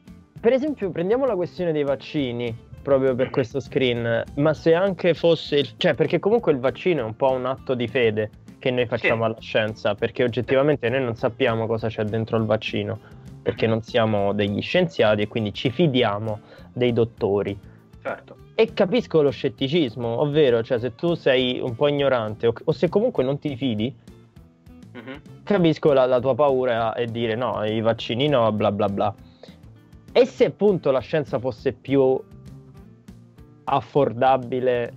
[0.40, 2.52] Per esempio, prendiamo la questione dei vaccini,
[2.82, 7.14] proprio per questo screen, ma se anche fosse, cioè perché comunque il vaccino è un
[7.14, 9.30] po' un atto di fede che noi facciamo Sì.
[9.30, 12.98] alla scienza, perché oggettivamente noi non sappiamo cosa c'è dentro il vaccino,
[13.42, 16.40] perché non siamo degli scienziati e quindi ci fidiamo
[16.72, 17.56] dei dottori.
[18.02, 18.36] Certo.
[18.54, 22.88] E capisco lo scetticismo, ovvero, cioè se tu sei un po' ignorante o, o se
[22.88, 23.94] comunque non ti fidi,
[24.92, 25.20] Mhm.
[25.44, 29.14] capisco la, la tua paura e dire no, i vaccini no, bla bla bla.
[30.12, 32.20] E se appunto la scienza fosse più
[33.64, 34.92] affordabile,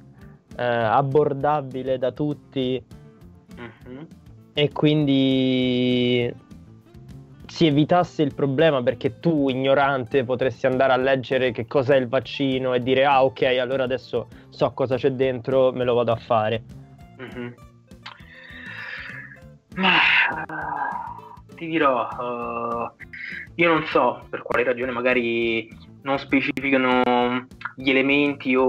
[0.57, 2.83] eh, abbordabile da tutti
[3.57, 4.07] Mhm.
[4.53, 6.33] e quindi
[7.55, 12.73] si evitasse il problema perché tu ignorante potresti andare a leggere che cos'è il vaccino
[12.73, 16.63] e dire ah ok allora adesso so cosa c'è dentro, me lo vado a fare.
[17.17, 17.55] Mhm.
[19.75, 19.99] Ma
[21.55, 22.91] ti dirò, eh,
[23.55, 25.69] io non so per quale ragione magari
[26.01, 27.47] non specificano
[27.77, 28.65] gli elementi o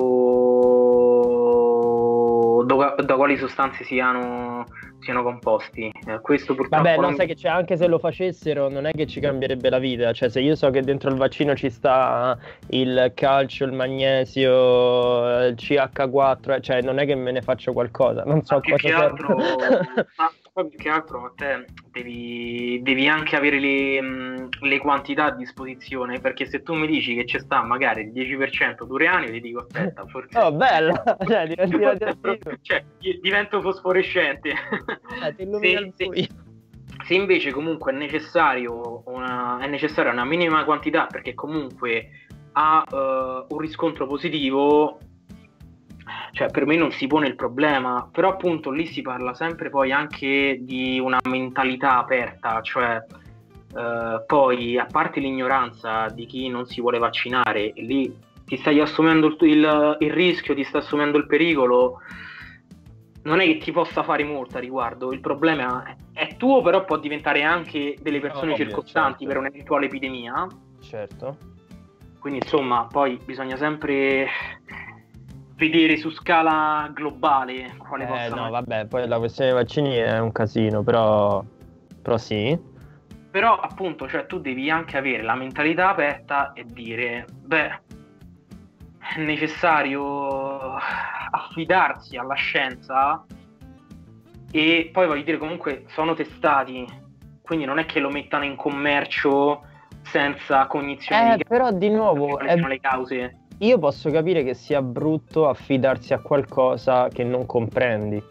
[2.62, 4.64] da, da quali sostanze siano,
[5.00, 5.90] siano composti.
[6.06, 8.92] Eh, questo purtroppo Vabbè, no, non- sai che c'è anche se lo facessero, non è
[8.92, 10.12] che ci cambierebbe la vita.
[10.12, 12.36] Cioè, se io so che dentro il vaccino ci sta
[12.68, 18.22] il calcio, il magnesio, il CH4, eh, cioè, non è che me ne faccio qualcosa.
[18.24, 19.04] Non so Ma più cosa che serve.
[19.04, 19.36] altro,
[20.16, 25.26] ma poi più che altro a te devi, devi anche avere le, mh, le quantità
[25.26, 29.40] a disposizione perché se tu mi dici che c'è sta magari il 10% d'uranio ti
[29.42, 30.94] dico aspetta forse Oh, bella!
[31.26, 36.28] Cioè, diventi cioè, di- divento fosforescente Eh, ti illumina se- il
[37.04, 42.08] se- invece comunque è necessario una, è necessaria una minima quantità perché comunque
[42.52, 45.00] ha eh, un riscontro positivo
[46.32, 49.92] cioè per me non si pone il problema, però appunto lì si parla sempre poi
[49.92, 53.04] anche di una mentalità aperta, cioè
[53.76, 59.26] eh, poi a parte l'ignoranza di chi non si vuole vaccinare, lì ti stai assumendo
[59.26, 62.00] il, il, il rischio, ti stai assumendo il pericolo,
[63.22, 66.84] non è che ti possa fare molto a riguardo, il problema è, è tuo, però
[66.84, 69.26] può diventare anche delle persone no, circostanti certo.
[69.26, 70.46] per un'eventuale epidemia.
[70.80, 71.36] Certo.
[72.20, 74.28] Quindi insomma, poi bisogna sempre
[75.56, 78.34] vedere su scala globale quale eh, possa...
[78.34, 81.42] No, vabbè, poi la questione dei vaccini è un casino, però,
[82.02, 82.58] però sì.
[83.30, 87.80] Però appunto, cioè, tu devi anche avere la mentalità aperta e dire, beh,
[89.14, 90.74] è necessario
[91.30, 93.24] affidarsi alla scienza
[94.50, 96.86] e poi voglio dire comunque sono testati,
[97.42, 99.62] quindi non è che lo mettano in commercio
[100.02, 102.56] senza cognizione eh, di però di nuovo è...
[102.56, 103.45] le cause.
[103.58, 108.22] Io posso capire che sia brutto affidarsi a qualcosa che non comprendi.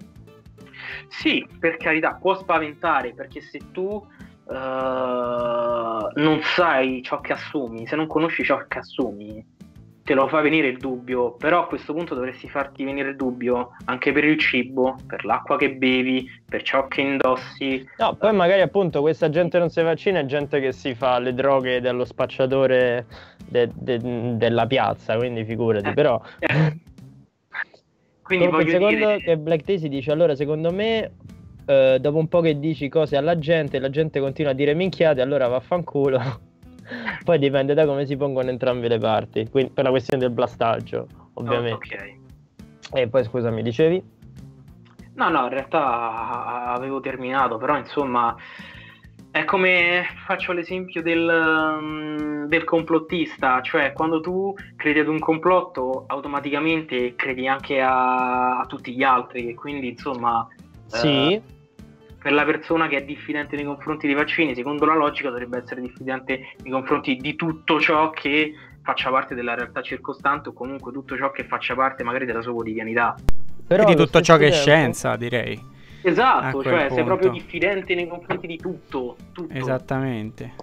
[1.07, 7.95] Sì, per carità, può spaventare perché se tu uh, non sai ciò che assumi, se
[7.95, 9.43] non conosci ciò che assumi,
[10.05, 13.71] te lo fa venire il dubbio, però a questo punto dovresti farti venire il dubbio
[13.85, 17.83] anche per il cibo, per l'acqua che bevi, per ciò che indossi.
[17.97, 21.33] No, poi magari appunto questa gente non si vaccina è gente che si fa le
[21.33, 23.07] droghe dello spacciatore
[23.47, 26.21] de- de- della piazza, quindi figurati, eh, però...
[26.37, 26.77] Eh.
[28.21, 29.17] quindi voglio secondo dire...
[29.17, 31.11] che Black Daisy dice, allora secondo me...
[31.65, 35.19] Uh, dopo un po' che dici cose alla gente, la gente continua a dire minchiate,
[35.19, 36.53] allora vaffanculo.
[37.23, 41.07] Poi dipende da come si pongono entrambe le parti, quindi per la questione del blastaggio,
[41.33, 41.71] ovviamente.
[41.71, 42.99] Oh, ok.
[42.99, 44.03] E poi scusami, dicevi?
[45.15, 48.35] No, no, in realtà avevo terminato, però insomma
[49.31, 56.05] è come faccio l'esempio del, mm, del, complottista, cioè quando tu credi ad un complotto
[56.07, 60.47] automaticamente credi anche a, a tutti gli altri, quindi insomma...
[60.87, 61.33] Sì.
[61.33, 61.41] Eh,
[62.25, 65.79] per la persona che è diffidente nei confronti dei vaccini, secondo la logica dovrebbe essere
[65.79, 68.51] diffidente nei confronti di tutto ciò che
[68.81, 72.53] faccia parte della realtà circostante o comunque tutto ciò che faccia parte magari della sua
[72.53, 73.13] quotidianità.
[73.67, 75.63] Però e di tutto ciò che è scienza, direi.
[76.01, 76.93] Esatto, cioè punto.
[76.95, 79.53] sei proprio diffidente nei confronti di tutto, tutto.
[79.53, 80.53] Esattamente.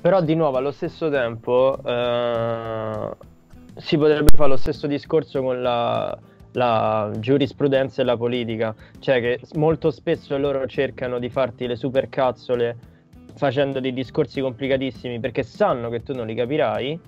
[0.00, 3.10] Però di nuovo allo stesso tempo eh,
[3.76, 6.18] si potrebbe fare lo stesso discorso con la
[6.52, 12.76] la giurisprudenza e la politica, cioè che molto spesso loro cercano di farti le supercazzole
[13.34, 17.00] facendo dei discorsi complicatissimi perché sanno che tu non li capirai.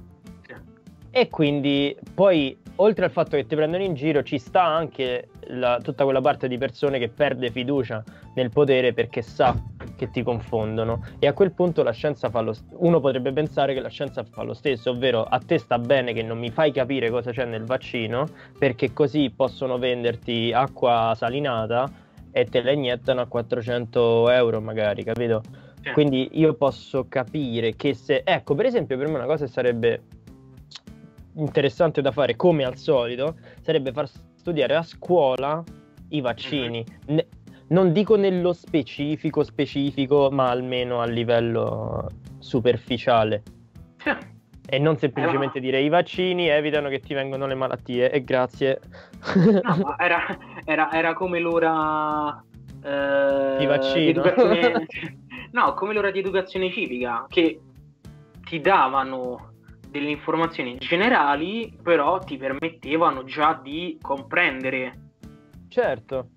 [1.11, 5.79] E quindi poi oltre al fatto che ti prendono in giro ci sta anche la,
[5.83, 8.03] tutta quella parte di persone che perde fiducia
[8.35, 9.55] nel potere perché sa
[9.97, 13.75] che ti confondono e a quel punto la scienza fa lo stesso uno potrebbe pensare
[13.75, 16.73] che la scienza fa lo stesso ovvero a te sta bene che non mi fai
[16.73, 18.27] capire cosa c'è nel vaccino
[18.59, 21.91] perché così possono venderti acqua salinata
[22.31, 25.43] e te la iniettano a 400 euro magari capito?
[25.93, 30.01] Quindi io posso capire che se ecco per esempio per me una cosa sarebbe
[31.35, 35.63] interessante da fare, come al solito, sarebbe far studiare a scuola
[36.09, 36.85] i vaccini.
[36.85, 37.17] Mm-hmm.
[37.17, 37.27] Ne-
[37.69, 42.09] non dico nello specifico, specifico, ma almeno a livello
[42.39, 43.43] superficiale.
[44.65, 48.81] E non semplicemente dire i vaccini evitano che ti vengano le malattie e grazie.
[49.35, 52.43] No, era, era, era, come l'ora
[52.83, 54.23] eh, di vaccino.
[55.53, 57.61] no, come l'ora di educazione civica che
[58.49, 59.52] ti davano
[59.93, 65.11] delle informazioni generali, però ti permettevano già di comprendere.
[65.69, 66.29] Certo.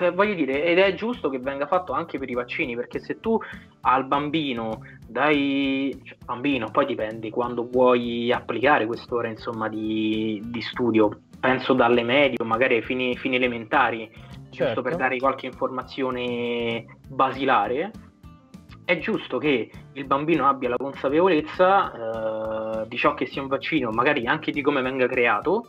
[0.00, 3.20] Eh, voglio dire, ed è giusto che venga fatto anche per i vaccini, perché se
[3.20, 3.38] tu
[3.82, 5.98] al bambino dai...
[6.02, 12.36] Cioè, bambino, poi dipende quando vuoi applicare quest'ora insomma di, di studio, penso dalle medie
[12.40, 14.50] o magari ai fini, fini elementari, certo.
[14.50, 17.90] giusto per dare qualche informazione basilare,
[18.84, 23.90] è giusto che il bambino abbia la consapevolezza eh, di ciò che sia un vaccino,
[23.90, 25.68] magari anche di come venga creato,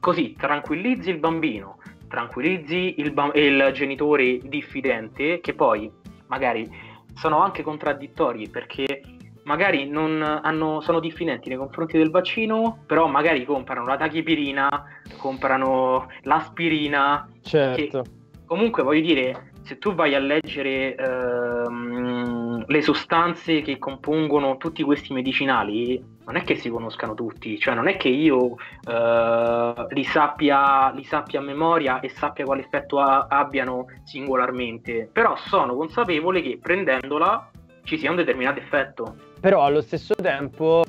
[0.00, 1.78] così tranquillizzi il bambino,
[2.08, 5.90] tranquillizzi il, ba- il genitore diffidente, che poi
[6.26, 6.68] magari
[7.14, 9.02] sono anche contraddittori perché
[9.44, 14.84] magari hanno, sono diffidenti nei confronti del vaccino, però magari comprano la tachipirina,
[15.18, 17.28] comprano l'aspirina.
[17.42, 18.02] Certo.
[18.46, 22.33] comunque voglio dire, se tu vai a leggere ehm,
[22.66, 27.88] le sostanze che compongono tutti questi medicinali, non è che si conoscano tutti, cioè non
[27.88, 28.56] è che io
[28.88, 35.36] eh, li, sappia, li, sappia, a memoria e sappia quale effetto a, abbiano singolarmente, però
[35.36, 37.50] sono consapevole che prendendola
[37.84, 39.16] ci sia un determinato effetto.
[39.40, 40.82] Però allo stesso tempo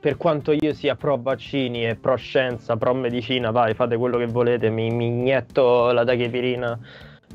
[0.00, 4.26] per quanto io sia pro vaccini e pro scienza, pro medicina, vai, fate quello che
[4.26, 6.78] volete, mi, mi inietto la tachipirina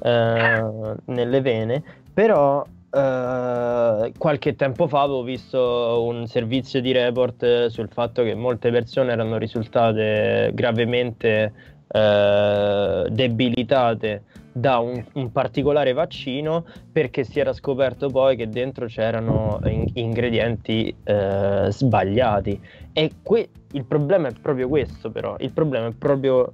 [0.02, 0.66] eh,
[1.06, 1.84] nelle vene,
[2.14, 8.70] però eh, qualche tempo fa avevo visto un servizio di report sul fatto che molte
[8.70, 11.52] persone erano risultate gravemente
[11.88, 19.60] eh, debilitate da un, un, particolare vaccino perché si era scoperto poi che dentro c'erano
[19.66, 22.62] in, ingredienti eh, sbagliati.
[22.94, 25.36] E que- il problema è proprio questo, però.
[25.40, 26.54] Il problema è proprio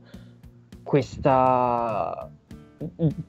[0.83, 2.31] questa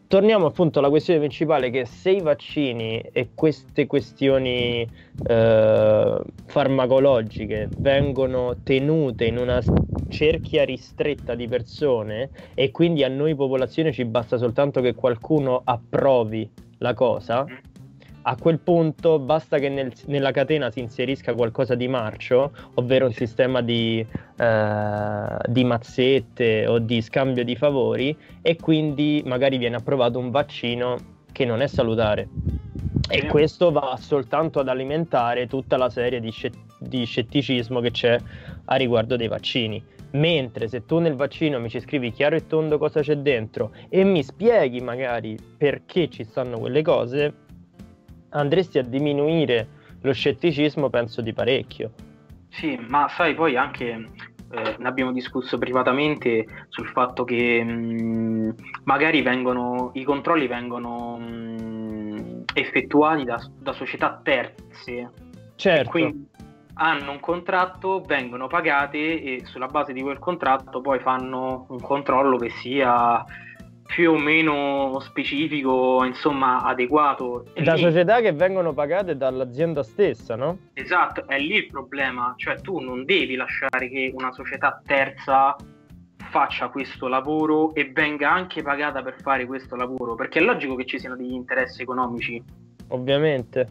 [0.06, 4.88] torniamo appunto alla questione principale che se i vaccini e queste questioni
[5.26, 9.60] eh, farmacologiche vengono tenute in una
[10.08, 16.48] cerchia ristretta di persone e quindi a noi popolazione ci basta soltanto che qualcuno approvi
[16.78, 17.44] la cosa,
[18.22, 23.12] a quel punto basta che nel, nella catena si inserisca qualcosa di marcio, ovvero un
[23.12, 24.04] sistema di,
[24.36, 31.18] eh, di, mazzette o di scambio di favori e quindi magari viene approvato un vaccino
[31.32, 32.28] che non è salutare.
[33.08, 36.32] E questo va soltanto ad alimentare tutta la serie di,
[36.78, 38.18] di scetticismo che c'è
[38.66, 39.82] a riguardo dei vaccini.
[40.12, 44.02] Mentre se tu nel vaccino mi ci scrivi chiaro e tondo cosa c'è dentro e
[44.02, 47.32] mi spieghi magari perché ci stanno quelle cose,
[48.30, 51.90] andresti a diminuire lo scetticismo, penso, di parecchio.
[52.48, 54.08] Sì, ma sai, poi anche
[54.52, 58.50] eh, ne abbiamo discusso privatamente sul fatto che mh, mm,
[58.84, 65.12] magari vengono, i controlli vengono mh, mm, effettuati da, da, società terze.
[65.54, 65.90] Certo.
[65.90, 66.26] quindi
[66.74, 72.38] hanno un contratto, vengono pagate e sulla base di quel contratto poi fanno un controllo
[72.38, 73.22] che sia
[73.90, 77.46] più o meno specifico, insomma, adeguato.
[77.52, 77.80] È da lì...
[77.80, 80.58] società che vengono pagate dall'azienda stessa, no?
[80.74, 85.56] Esatto, è lì il problema, cioè tu non devi lasciare che una società terza
[86.30, 90.86] faccia questo lavoro e venga anche pagata per fare questo lavoro, perché è logico che
[90.86, 92.40] ci siano degli interessi economici.
[92.88, 93.68] Ovviamente.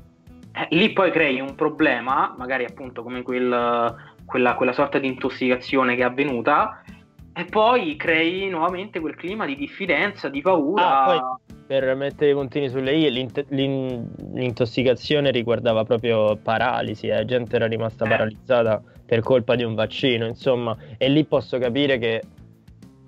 [0.52, 3.96] Eh, lì poi crei un problema, magari appunto come quel,
[4.26, 6.84] quella, quella sorta di intossicazione che è avvenuta,
[7.34, 11.04] e poi crei nuovamente quel clima di diffidenza, di paura.
[11.04, 17.26] Ah, per mettere i puntini sulle i, l'int- l'intossicazione riguardava proprio paralisi, la eh?
[17.26, 18.10] gente era rimasta eh.
[18.10, 22.22] paralizzata per colpa di un vaccino, insomma, e lì posso capire che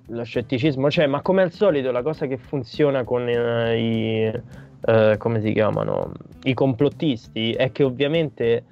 [0.08, 5.18] lo scetticismo c'è, ma come al solito la cosa che funziona con uh, i, uh,
[5.18, 6.12] come si chiamano,
[6.44, 8.64] i complottisti è che ovviamente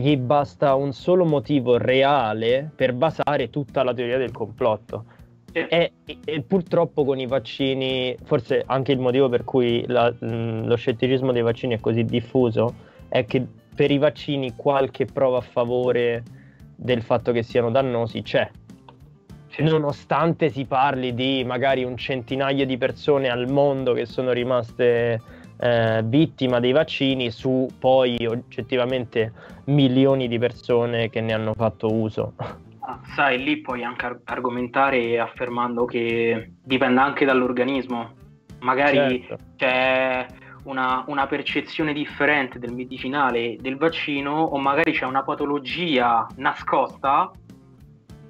[0.00, 5.04] gli basta un solo motivo reale per basare tutta la teoria del complotto.
[5.52, 11.32] E, e, purtroppo con i vaccini, forse anche il motivo per cui la, lo scetticismo
[11.32, 12.74] dei vaccini è così diffuso
[13.08, 16.22] è che per i vaccini qualche prova a favore
[16.76, 18.50] del fatto che siano dannosi c'è.
[19.58, 25.18] Nonostante si parli di magari un centinaio di persone al mondo che sono rimaste
[25.58, 29.32] eh, vittima dei vaccini su poi oggettivamente
[29.64, 32.34] milioni di persone che ne hanno fatto uso.
[32.80, 38.12] Ah, sai, lì puoi anche argomentare affermando che dipende anche dall'organismo.
[38.60, 39.44] Magari certo.
[39.56, 40.26] c'è
[40.64, 47.30] una, una, percezione differente del medicinale del vaccino o magari c'è una patologia nascosta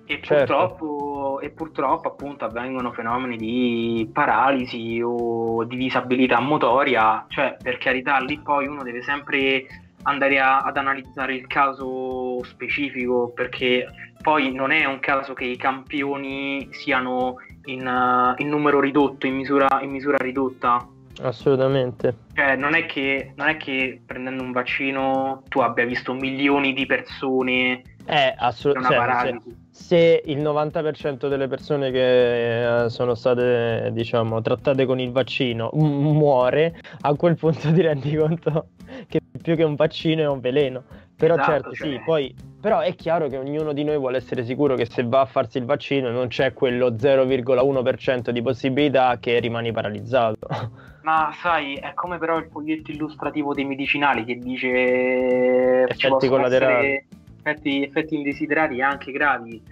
[0.06, 0.54] e certo.
[0.54, 8.18] purtroppo, e purtroppo appunto avvengono fenomeni di paralisi o di disabilità motoria, cioè per carità
[8.18, 9.66] lì poi uno deve sempre
[10.02, 13.88] andare a, ad analizzare il caso specifico perché
[14.22, 19.34] poi non è un caso che i campioni siano in, uh, in numero ridotto, in
[19.34, 20.86] misura, in misura ridotta.
[21.22, 22.14] Assolutamente.
[22.34, 26.86] Cioè, non è, che, non è che prendendo un vaccino tu abbia visto milioni di
[26.86, 29.30] persone eh, assolutamente.
[29.30, 35.12] Cioè, se, se, il 90% delle persone che eh, sono state, diciamo, trattate con il
[35.12, 38.68] vaccino muore, a quel punto ti rendi conto
[39.06, 40.82] che più che un vaccino è un veleno.
[41.14, 41.88] Però esatto, certo, cioè...
[41.88, 45.20] sì, poi però è chiaro che ognuno di noi vuole essere sicuro che se va
[45.20, 50.38] a farsi il vaccino non c'è quello 0,1% di possibilità che rimani paralizzato.
[51.04, 57.15] Ma sai, è come però il foglietto illustrativo dei medicinali che dice effetti collaterali
[57.46, 59.62] effetti, effetti indesiderati anche gravi,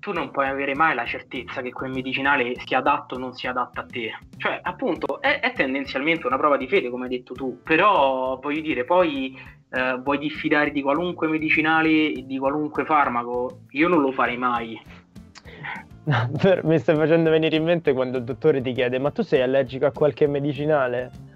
[0.00, 3.50] tu non puoi avere mai la certezza che quel medicinale sia adatto o non sia
[3.50, 4.18] adatto a te.
[4.36, 8.62] Cioè, appunto, è, è tendenzialmente una prova di fede, come hai detto tu, però voglio
[8.62, 9.38] dire, poi
[9.70, 13.60] eh, vuoi diffidare di qualunque medicinale e di qualunque farmaco?
[13.70, 14.80] Io non lo farei mai.
[16.64, 19.84] Mi stai facendo venire in mente quando il dottore ti chiede: Ma tu sei allergico
[19.84, 21.28] a qualche medicinale?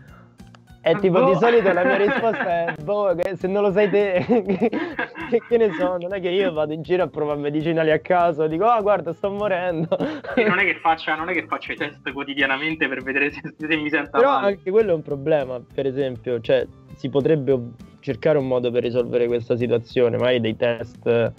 [0.85, 1.33] È tipo boh.
[1.33, 4.23] di solito la mia risposta è boh, se non lo sai te,
[5.31, 7.99] che, che, ne so, non è che io vado in giro a provare medicinali a
[8.01, 9.97] caso, dico ah guarda sto morendo.
[10.35, 13.41] E non è che faccia, non è che faccia i test quotidianamente per vedere se,
[13.57, 14.47] se mi sento Però male.
[14.49, 16.67] anche quello è un problema, per esempio, cioè
[16.97, 17.59] si potrebbe
[18.01, 21.33] cercare un modo per risolvere questa situazione, magari dei test eh,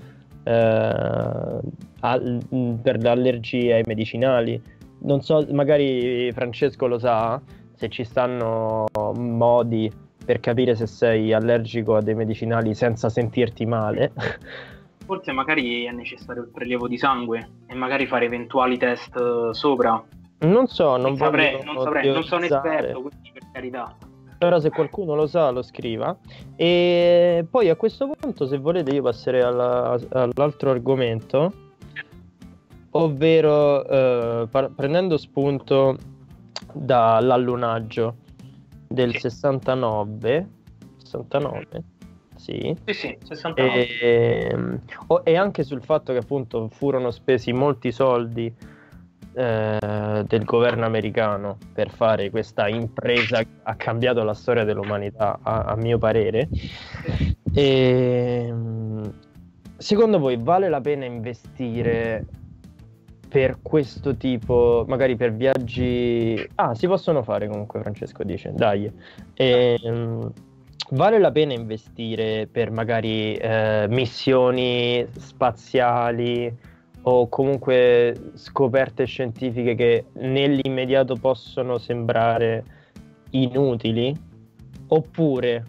[2.00, 2.40] al,
[2.82, 4.60] per le allergie ai medicinali.
[5.02, 7.40] Non so, magari Francesco lo sa,
[7.76, 9.92] se ci stanno modi
[10.26, 14.12] per capire se sei allergico a dei medicinali senza sentirti male.
[15.06, 20.04] Forse magari è necessario il prelievo di sangue e magari fare eventuali test eh, sopra.
[20.40, 23.96] Non so, non, saprei, non, saprei non sono esperto, quindi per carità.
[24.38, 26.18] Però se qualcuno lo sa lo scriva.
[26.56, 31.54] E poi a questo punto, se volete, io passerei alla, all'altro argomento,
[32.92, 35.98] ovvero eh, par- prendendo spunto
[36.74, 38.16] dall'allunaggio
[38.88, 39.22] del sì.
[39.22, 40.50] 69.
[40.98, 41.84] 69?
[42.36, 42.76] Sì.
[42.86, 44.00] Sì, sì, 69.
[44.00, 44.80] E,
[45.24, 48.54] e anche sul fatto che appunto furono spesi molti soldi
[49.34, 55.64] eh, del governo americano per fare questa impresa che ha cambiato la storia dell'umanità, a,
[55.64, 56.48] a mio parere.
[57.54, 58.54] E,
[59.78, 62.26] secondo voi vale la pena investire
[63.36, 66.42] per questo tipo, magari per viaggi...
[66.56, 68.90] Ah, si possono fare comunque, Francesco dice, dai.
[69.34, 70.32] E, um,
[70.92, 76.50] vale la pena investire per magari eh, missioni spaziali
[77.02, 82.64] o comunque scoperte scientifiche che nell'immediato possono sembrare
[83.32, 84.16] inutili?
[84.88, 85.66] Oppure,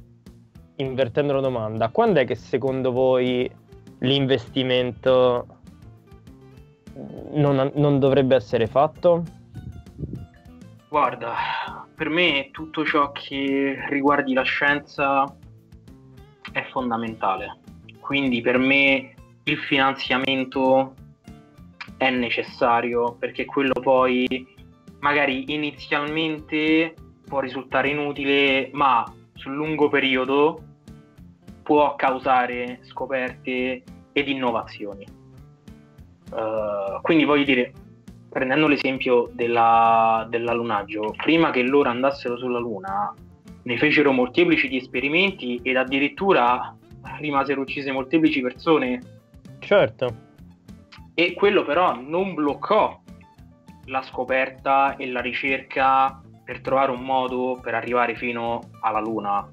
[0.77, 3.51] invertendo la domanda, quando è che secondo voi
[3.99, 5.47] l'investimento
[7.33, 9.23] non, non dovrebbe essere fatto?
[10.89, 11.35] Guarda,
[11.95, 15.25] per me tutto ciò che riguardi la scienza
[16.53, 17.59] è fondamentale.
[18.01, 20.95] Quindi per me il finanziamento
[21.97, 24.47] è necessario perché quello poi
[25.01, 26.95] magari inizialmente
[27.27, 30.63] può risultare inutile, ma sul lungo periodo
[31.63, 33.83] può causare scoperte
[34.13, 35.05] ed innovazioni.
[36.31, 37.73] Uh, quindi voglio dire,
[38.29, 43.15] prendendo l'esempio della, dell'allunaggio, prima che loro andassero sulla Luna,
[43.63, 46.77] ne fecero molteplici di esperimenti ed addirittura
[47.19, 49.01] rimasero uccise molteplici persone.
[49.59, 50.25] Certo.
[51.15, 53.01] E quello però non bloccò
[53.87, 59.49] la scoperta e la ricerca per trovare un modo per arrivare fino alla Luna.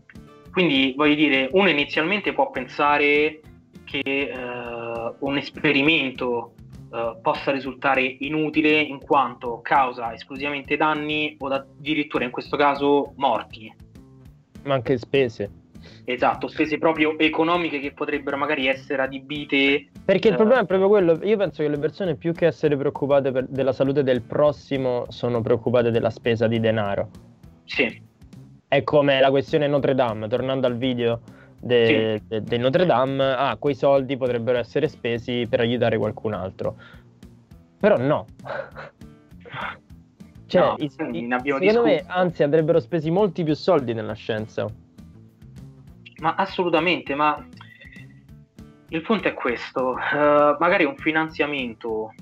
[0.52, 3.40] Quindi voglio dire, uno inizialmente può pensare
[3.84, 6.54] che uh, un esperimento
[6.94, 13.74] uh, possa risultare inutile in quanto causa esclusivamente danni o addirittura in questo caso morti.
[14.64, 15.50] Ma anche spese.
[16.06, 19.88] Esatto, spese proprio economiche che potrebbero magari essere adibite.
[20.06, 22.78] Perché il uh, problema è proprio quello, io penso che le persone più che essere
[22.78, 27.10] preoccupate per, della salute del prossimo sono preoccupate della spesa di denaro.
[27.66, 28.02] Sì.
[28.68, 31.20] È come la questione Notre Dame, tornando al video
[31.64, 32.28] de, sì.
[32.28, 36.76] de, de Notre Dame, ah, quei soldi potrebbero essere spesi per aiutare qualcun altro.
[37.80, 38.26] Però no.
[40.46, 41.84] cioè, no, i, secondo discusso.
[41.84, 44.68] me, anzi, andrebbero spesi molti più soldi nella scienza.
[46.22, 47.44] Ma assolutamente, ma
[48.90, 49.92] il punto è questo.
[49.92, 52.14] Uh, magari un finanziamento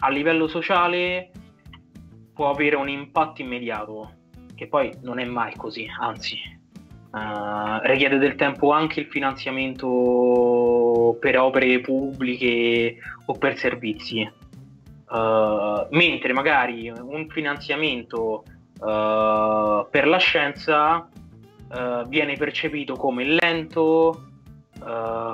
[0.00, 1.30] a livello sociale
[2.32, 4.12] può avere un impatto immediato,
[4.54, 6.58] che poi non è mai così, anzi
[7.10, 16.32] Uh, richiede del tempo anche il finanziamento per opere pubbliche o per servizi, uh, mentre
[16.32, 18.44] magari un finanziamento
[18.78, 21.08] uh, per la scienza
[22.08, 24.24] viene percepito come lento,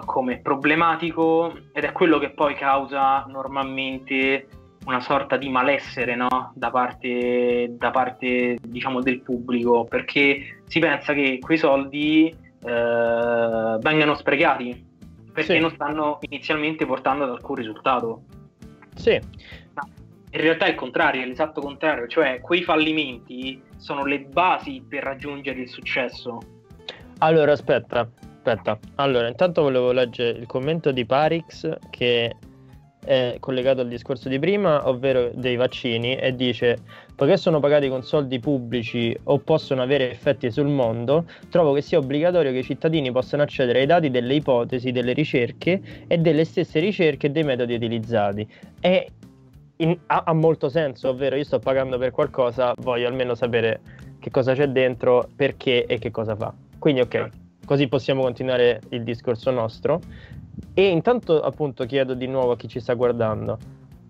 [0.04, 4.46] come problematico ed è quello che poi causa normalmente
[4.86, 6.52] una sorta di malessere no?
[6.54, 14.14] da parte, da parte diciamo, del pubblico perché si pensa che quei soldi eh, vengano
[14.14, 14.84] sprecati
[15.32, 15.60] perché sì.
[15.60, 18.22] non stanno inizialmente portando ad alcun risultato.
[18.94, 19.20] Sì.
[19.74, 19.86] Ma
[20.30, 25.02] in realtà è il contrario, è l'esatto contrario, cioè quei fallimenti sono le basi per
[25.02, 26.38] raggiungere il successo.
[27.18, 28.78] Allora, aspetta, aspetta.
[28.94, 32.34] Allora, intanto volevo leggere il commento di Parix che
[33.06, 36.78] è collegato al discorso di prima, ovvero dei vaccini, e dice:
[37.14, 41.98] Poiché sono pagati con soldi pubblici o possono avere effetti sul mondo, trovo che sia
[41.98, 46.80] obbligatorio che i cittadini possano accedere ai dati delle ipotesi, delle ricerche e delle stesse
[46.80, 48.46] ricerche e dei metodi utilizzati.
[48.80, 49.08] E
[49.76, 53.80] in, ha, ha molto senso, ovvero io sto pagando per qualcosa, voglio almeno sapere
[54.18, 56.52] che cosa c'è dentro, perché e che cosa fa.
[56.78, 57.28] Quindi ok,
[57.64, 60.00] così possiamo continuare il discorso nostro.
[60.74, 63.58] E intanto appunto chiedo di nuovo a chi ci sta guardando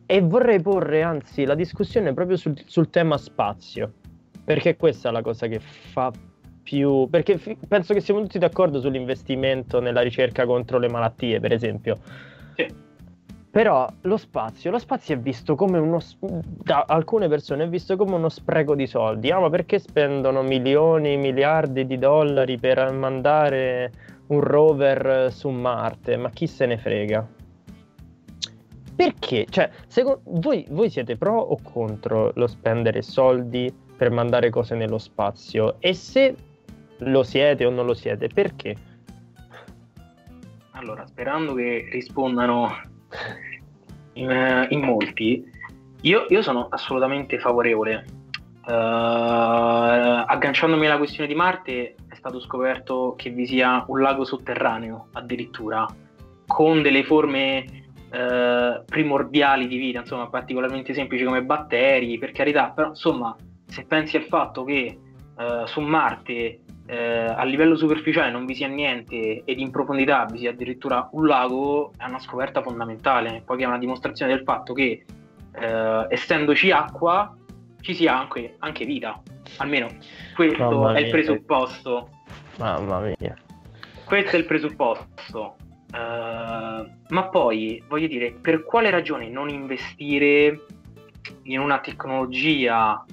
[0.06, 3.92] e vorrei porre anzi la discussione proprio sul, sul tema spazio,
[4.44, 6.12] perché questa è la cosa che fa
[6.62, 7.08] più...
[7.10, 11.98] perché fi- penso che siamo tutti d'accordo sull'investimento nella ricerca contro le malattie, per esempio.
[12.54, 12.84] Sì.
[13.50, 18.14] Però lo spazio, lo spazio è visto come uno, da alcune persone è visto come
[18.14, 19.30] uno spreco di soldi.
[19.30, 23.90] Ah, ma perché spendono milioni, miliardi di dollari per mandare
[24.28, 26.16] un rover eh, su Marte?
[26.16, 27.26] Ma chi se ne frega?
[28.96, 29.46] Perché?
[29.48, 34.98] Cioè, secondo voi, voi siete pro o contro lo spendere soldi per mandare cose nello
[34.98, 35.76] spazio?
[35.80, 36.34] E se
[36.98, 38.74] lo siete o non lo siete, perché?
[40.72, 42.70] Allora, sperando che rispondano
[44.14, 45.50] in, eh, in molti,
[46.02, 48.15] io, io sono assolutamente favorevole.
[48.68, 55.08] Eh, agganciandomi alla questione di Marte, è stato scoperto che vi sia un lago sotterraneo
[55.12, 55.86] addirittura,
[56.46, 57.64] con delle forme
[58.10, 63.36] eh, primordiali di vita, insomma, particolarmente semplici come batteri, per carità, però insomma,
[63.66, 64.98] se pensi al fatto che
[65.38, 70.50] eh, su Marte a livello superficiale non vi sia niente ed in profondità vi sia
[70.50, 75.04] addirittura un lago, è una scoperta fondamentale, poiché è una dimostrazione del fatto che
[76.08, 77.36] essendoci acqua
[77.86, 79.22] ci sia anche, anche vita.
[79.58, 79.86] Almeno
[80.34, 81.12] questo Mamma è il mia.
[81.12, 82.08] presupposto.
[82.58, 83.36] Mamma mia.
[84.04, 85.54] Questo è il presupposto.
[85.94, 90.64] Eh, ma poi voglio dire, per quale ragione non investire
[91.44, 93.04] in una tecnologia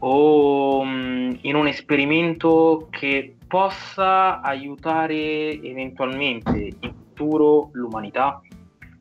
[0.00, 8.42] o mh, in un esperimento che possa aiutare eventualmente in futuro l'umanità?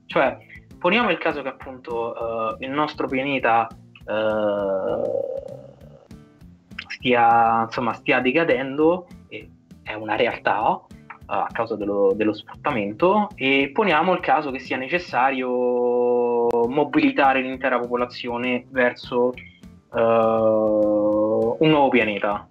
[0.05, 0.37] Cioè,
[0.79, 3.67] poniamo il caso che appunto eh, il nostro pianeta
[4.07, 5.01] eh,
[6.87, 9.49] stia, insomma, stia decadendo, e
[9.83, 14.77] è una realtà eh, a causa dello, dello sfruttamento, e poniamo il caso che sia
[14.77, 22.47] necessario mobilitare l'intera popolazione verso eh, un nuovo pianeta.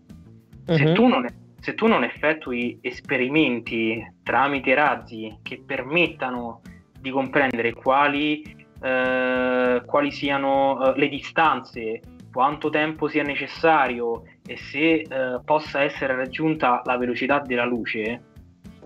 [0.64, 0.94] Se, Mhm.
[0.94, 1.26] tu non,
[1.60, 6.60] se tu non effettui esperimenti tramite razzi che permettano
[6.98, 12.00] di comprendere quali, eh, quali siano eh, le distanze,
[12.32, 18.34] quanto tempo sia necessario e se eh, possa essere raggiunta la velocità della luce,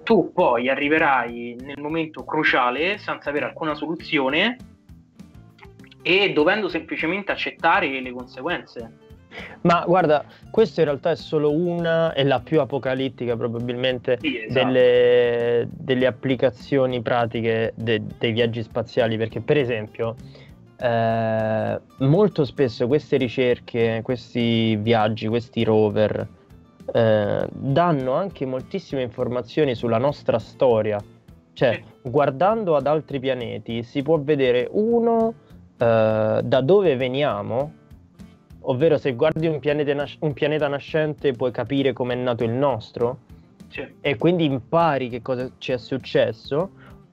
[0.05, 4.57] tu poi arriverai nel momento cruciale senza avere alcuna soluzione
[6.03, 9.09] e dovendo semplicemente accettare le conseguenze.
[9.63, 14.67] Ma guarda, questa in realtà è solo una e la più apocalittica probabilmente Sì, esatto.
[14.67, 20.17] delle, delle applicazioni pratiche de- dei viaggi spaziali, perché per esempio
[20.79, 26.27] eh, molto spesso queste ricerche, questi viaggi, questi rover
[26.93, 30.99] eh, danno anche moltissime informazioni sulla nostra storia.
[31.53, 35.35] Cioè, guardando ad altri pianeti si può vedere uno
[35.77, 37.75] eh, da dove veniamo,
[38.63, 42.51] ovvero se guardi un pianeta, nas- un pianeta nascente puoi capire come è nato il
[42.51, 43.19] nostro
[43.69, 43.87] Sì.
[44.01, 46.71] e quindi impari che cosa ci è successo.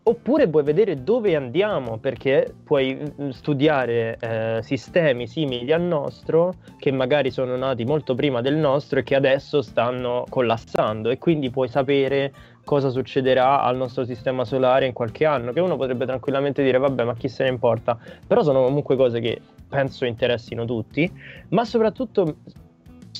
[0.07, 6.91] Oppure puoi vedere dove andiamo perché puoi mm, studiare eh, sistemi simili al nostro che
[6.91, 11.67] magari sono nati molto prima del nostro e che adesso stanno collassando e quindi puoi
[11.67, 12.33] sapere
[12.67, 17.05] cosa succederà al nostro sistema solare in qualche anno che uno potrebbe tranquillamente dire vabbè
[17.05, 19.39] ma chi se ne importa però sono comunque cose che
[19.69, 21.09] penso interessino tutti
[21.49, 22.35] ma soprattutto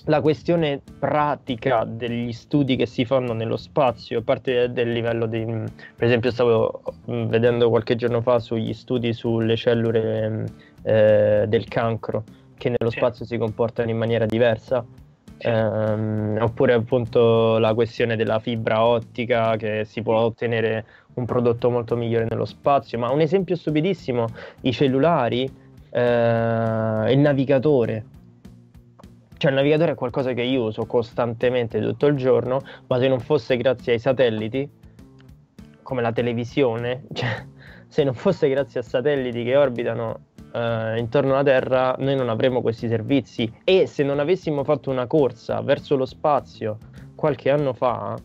[0.05, 5.43] la questione pratica degli studi che si fanno nello spazio, a parte del livello di,
[5.43, 10.45] per esempio stavo mm, vedendo qualche giorno fa sugli studi sulle cellule mm,
[10.83, 12.23] eh, del cancro
[12.55, 14.85] che nello spazio si comportano in maniera diversa.
[15.39, 21.95] Ehm, oppure appunto la questione della fibra ottica che si può ottenere un prodotto molto
[21.95, 24.27] migliore nello spazio, ma un esempio stupidissimo,
[24.61, 25.43] i cellulari,
[25.89, 28.05] eh, il navigatore.
[29.37, 33.19] Cioè il navigatore è qualcosa che io uso costantemente tutto il giorno, ma se non
[33.19, 34.67] fosse grazie ai satelliti,
[35.83, 37.45] come la televisione, cioè,
[37.87, 40.19] se non fosse grazie a satelliti che orbitano
[40.51, 43.51] eh, intorno alla Terra, noi non avremmo questi servizi.
[43.63, 46.77] E se non avessimo fatto una corsa verso lo spazio
[47.15, 48.15] qualche anno fa,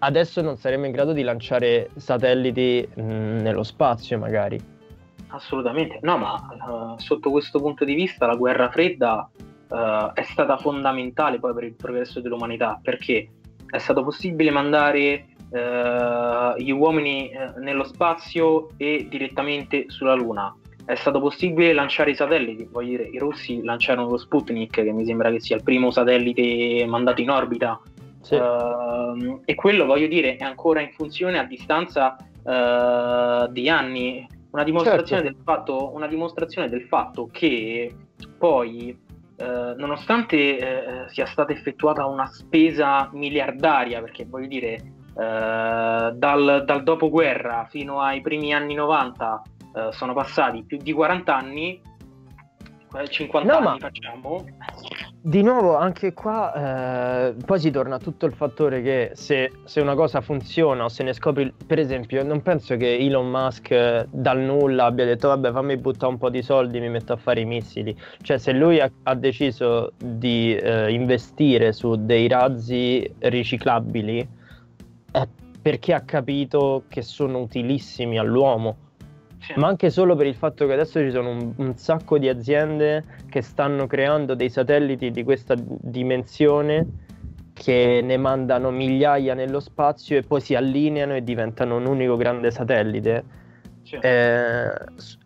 [0.00, 4.76] adesso non saremmo in grado di lanciare satelliti mh, nello spazio, magari.
[5.28, 9.28] Assolutamente, no, ma eh, sotto questo punto di vista la guerra fredda
[9.70, 13.28] eh, è stata fondamentale poi per il progresso dell'umanità perché
[13.68, 20.54] è stato possibile mandare eh, gli uomini eh, nello spazio e direttamente sulla Luna.
[20.88, 22.66] è stato possibile lanciare i satelliti.
[22.70, 26.86] Voglio dire, i russi lanciarono lo Sputnik, che mi sembra che sia il primo satellite
[26.86, 27.78] mandato in orbita.
[28.22, 28.34] Sì.
[28.34, 34.26] Uh, e quello, voglio dire, è ancora in funzione a distanza uh, di anni.
[34.50, 35.36] Una dimostrazione, certo.
[35.36, 37.94] del fatto, una dimostrazione del fatto che
[38.38, 39.06] poi
[39.38, 44.82] Uh, nonostante uh, sia stata effettuata una spesa miliardaria, perché voglio dire,
[45.18, 49.42] dal, dal, dopoguerra fino ai primi anni 90
[49.90, 51.80] sono passati più di 40 anni,
[53.08, 54.44] 50 no, anni facciamo.
[55.20, 59.94] Di nuovo, anche qua, eh, poi si torna tutto il fattore che se, se, una
[59.94, 64.38] cosa funziona o se ne scopri, per esempio, non penso che Elon Musk eh, dal
[64.38, 67.44] nulla abbia detto vabbè fammi buttare un po' di soldi, mi metto a fare i
[67.44, 67.94] missili.
[68.22, 74.36] Cioè se lui ha, ha deciso di eh, investire su dei razzi riciclabili
[75.10, 75.26] è
[75.60, 78.86] perché ha capito che sono utilissimi all'uomo
[79.56, 83.04] ma anche solo per il fatto che adesso ci sono un, un, sacco di aziende
[83.28, 86.86] che stanno creando dei satelliti di questa dimensione
[87.52, 92.50] che ne mandano migliaia nello spazio e poi si allineano e diventano un unico grande
[92.50, 93.46] satellite.
[94.00, 94.70] Eh,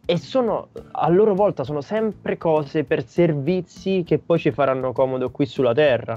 [0.07, 5.31] e sono a loro volta sono sempre cose per servizi che poi ci faranno comodo
[5.31, 6.15] qui sulla Terra.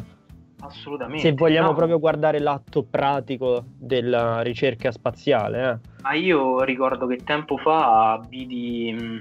[0.66, 1.22] Assolutamente.
[1.22, 1.76] Se vogliamo no.
[1.76, 5.70] proprio guardare l'atto pratico della ricerca spaziale.
[5.70, 6.02] Eh.
[6.02, 9.18] Ma io ricordo che tempo fa vidi mm,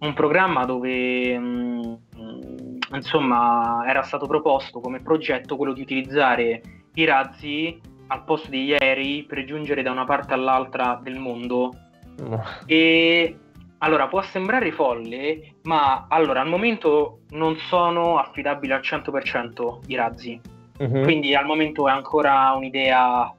[0.00, 6.60] un programma dove mh, mm, insomma era stato proposto come progetto quello di utilizzare
[6.94, 11.72] i razzi al posto degli aerei per giungere da una parte all'altra del mondo.
[12.18, 12.42] No.
[12.66, 13.36] E
[13.82, 20.40] allora, può sembrare folle, ma allora al momento non sono affidabili al 100% i razzi.
[20.78, 21.02] Uh-huh.
[21.02, 23.34] Quindi al momento è ancora un'idea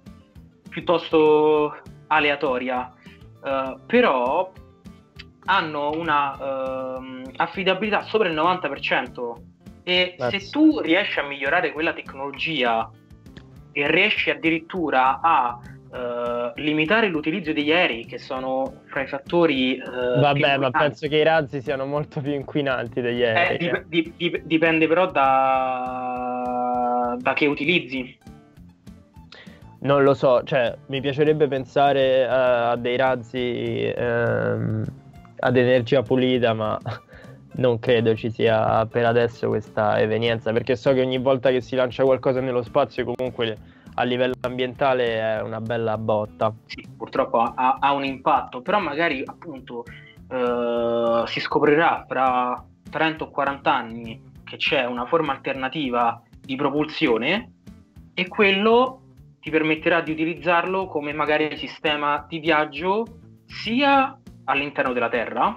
[0.70, 1.78] piuttosto
[2.08, 2.92] aleatoria.
[3.42, 4.52] Uh, però
[5.46, 9.34] hanno una uh, affidabilità sopra il 90%
[9.84, 10.38] e That's...
[10.38, 12.90] se tu riesci a migliorare quella tecnologia
[13.72, 15.60] e riesci addirittura a
[15.92, 19.78] Uh, limitare l'utilizzo degli aerei, che sono fra i fattori.
[19.78, 23.68] Uh, Vabbè, ma penso che i razzi siano molto più inquinanti degli eh, aerei.
[23.68, 27.18] Eh, dip- dip- dipende però da...
[27.20, 28.18] da che utilizzi.
[29.80, 34.86] Non lo so, cioè mi piacerebbe pensare uh, a dei razzi um,
[35.40, 36.80] ad energia pulita, ma
[37.58, 41.76] non credo ci sia per adesso questa evenienza, perché so che ogni volta che si
[41.76, 46.52] lancia qualcosa nello spazio comunque a livello ambientale è una bella botta.
[46.66, 49.84] Sì, purtroppo ha, ha un impatto, però magari appunto
[50.30, 57.52] eh, si scoprirà fra 30 o 40 anni che c'è una forma alternativa di propulsione
[58.14, 59.02] e quello
[59.40, 63.06] ti permetterà di utilizzarlo come magari sistema di viaggio
[63.46, 65.56] sia all'interno della Terra,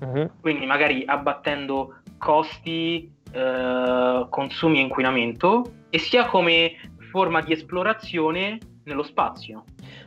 [0.00, 0.30] uh-huh.
[0.40, 6.74] quindi magari abbattendo costi, eh, consumi e inquinamento, e sia come
[7.16, 9.64] forma di esplorazione nello spazio.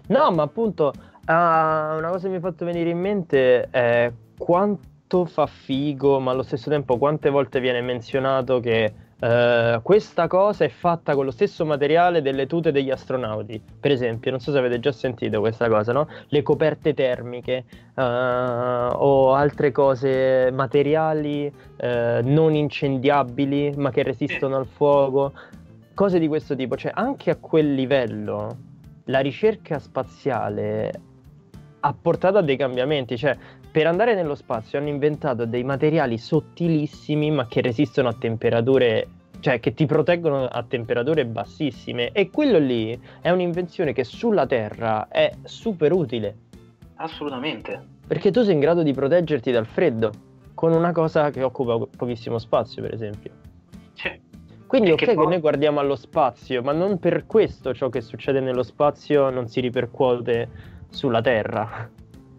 [0.10, 5.26] No, ma appunto uh, una cosa che mi ha fatto venire in mente è quanto
[5.26, 10.70] fa figo, ma allo stesso tempo quante volte viene menzionato che uh, questa cosa è
[10.70, 13.60] fatta con lo stesso materiale delle tute degli astronauti.
[13.80, 16.08] Per esempio, non so se avete già sentito questa cosa, no?
[16.28, 17.66] Le coperte termiche
[17.96, 25.32] uh, o altre cose, materiali non incendiabili ma che resistono al fuoco
[26.00, 28.58] cose di questo tipo, cioè anche a quel livello
[29.08, 30.92] la ricerca spaziale
[31.82, 33.36] ha portato a dei cambiamenti, cioè
[33.70, 39.08] per andare nello spazio hanno inventato dei materiali sottilissimi ma che resistono a temperature,
[39.42, 45.10] cioè che ti proteggono a temperature bassissime e quello lì è un'invenzione che sulla Terra
[45.10, 46.38] è super utile.
[46.96, 47.88] Assolutamente.
[48.08, 50.12] Perché tu sei in grado di proteggerti dal freddo
[50.54, 53.32] con una cosa che occupa pochissimo spazio, per esempio.
[53.96, 54.28] Sì.
[54.70, 55.24] Quindi ok che, poi...
[55.24, 59.48] che noi guardiamo allo spazio, ma non per questo ciò che succede nello spazio non
[59.48, 60.48] si ripercuote
[60.92, 61.90] sulla Terra.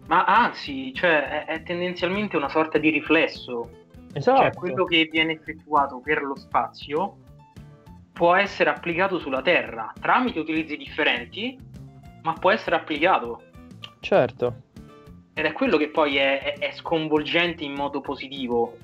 [0.07, 3.69] Ma anzi, cioè, è, è tendenzialmente una sorta di riflesso.
[4.13, 4.43] Esatto.
[4.43, 7.17] Cioè, quello che viene effettuato per lo spazio
[8.13, 11.59] può essere applicato sulla Terra tramite utilizzi differenti,
[12.21, 13.41] ma può essere applicato.
[13.99, 14.55] Certo.
[15.33, 18.77] Ed è quello che poi è, è, è sconvolgente in modo positivo.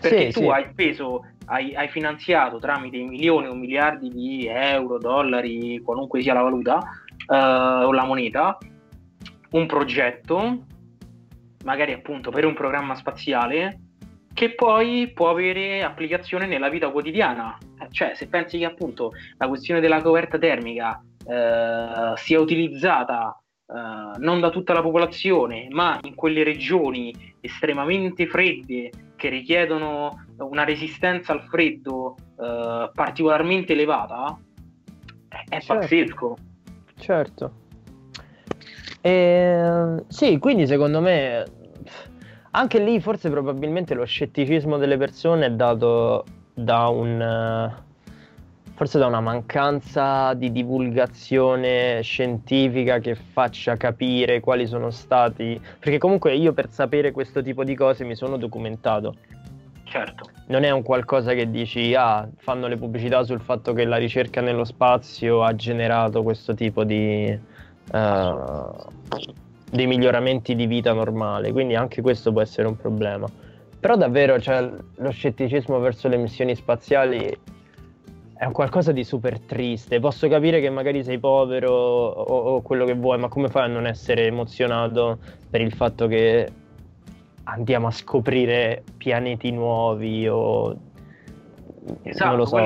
[0.00, 0.48] Perché sì, tu sì.
[0.48, 6.42] hai speso hai, hai, finanziato tramite milioni o miliardi di euro, dollari, qualunque sia la
[6.42, 6.78] valuta
[7.28, 8.58] uh, o la moneta,
[9.50, 10.64] un progetto,
[11.64, 13.80] magari appunto per un programma spaziale,
[14.34, 17.56] che poi può avere applicazione nella vita quotidiana.
[17.80, 24.18] Eh, cioè, se pensi che appunto la questione della coperta termica uh, sia utilizzata uh,
[24.18, 31.32] non da tutta la popolazione, ma in quelle regioni estremamente fredde che richiedono una resistenza
[31.32, 34.38] al freddo uh, particolarmente elevata,
[35.48, 35.74] è certo.
[35.74, 36.36] pazzesco.
[36.98, 37.52] Certo.
[39.00, 41.44] E, sì, quindi secondo me
[42.52, 46.24] anche lì forse probabilmente lo scetticismo delle persone è dato
[46.54, 47.84] da un
[48.76, 56.34] forse da una mancanza di divulgazione scientifica che faccia capire quali sono stati perché comunque
[56.34, 59.14] io per sapere questo tipo di cose mi sono documentato.
[59.84, 60.28] Certo.
[60.48, 64.42] Non è un qualcosa che dici ah fanno le pubblicità sul fatto che la ricerca
[64.42, 67.36] nello spazio ha generato questo tipo di
[67.92, 68.74] uh,
[69.70, 71.50] dei miglioramenti di vita normale.
[71.50, 73.26] Quindi anche questo può essere un problema.
[73.80, 77.54] Però davvero cioè, lo scetticismo verso le missioni spaziali
[78.38, 79.98] è un qualcosa di super triste.
[79.98, 83.72] Posso capire che magari sei povero o, o, quello che vuoi, ma come fai a
[83.72, 85.18] non essere emozionato
[85.48, 86.48] per il fatto che
[87.44, 90.76] andiamo a scoprire pianeti nuovi o
[92.02, 92.58] esatto, non lo so.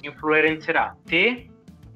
[0.00, 1.46] influenzerà te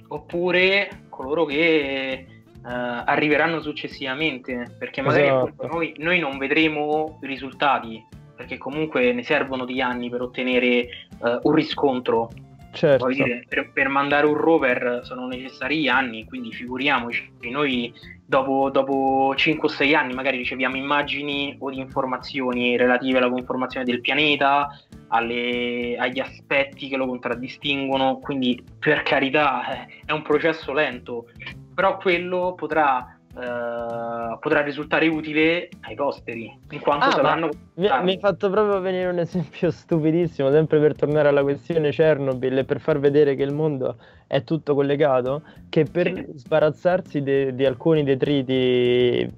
[0.08, 2.26] oppure coloro che
[2.62, 5.66] uh, arriveranno successivamente perché magari esatto.
[5.66, 8.02] noi, noi, non vedremo i risultati
[8.36, 10.86] perché comunque ne servono di anni per ottenere
[11.18, 12.30] uh, un riscontro
[12.72, 13.06] Certo.
[13.08, 17.92] Dire, per, per, mandare un rover sono necessari anni, quindi figuriamoci, noi
[18.24, 24.00] dopo, dopo 5 o 6 anni magari riceviamo immagini o informazioni relative alla conformazione del
[24.00, 24.68] pianeta,
[25.08, 31.28] alle, agli aspetti che lo contraddistinguono, quindi per carità eh, è un processo lento,
[31.74, 38.10] però quello potrà Uh, potrà risultare utile ai posteri in quanto ah, saranno mi, mi
[38.10, 42.80] hai fatto proprio venire un esempio stupidissimo sempre per tornare alla questione Chernobyl e per
[42.80, 46.26] far vedere che il mondo è tutto collegato che per sì.
[46.38, 49.32] sbarazzarsi de, di alcuni detriti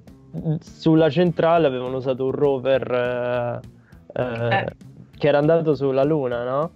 [0.59, 4.65] sulla centrale avevano usato un rover uh, uh, eh.
[5.15, 6.71] che era andato sulla luna no?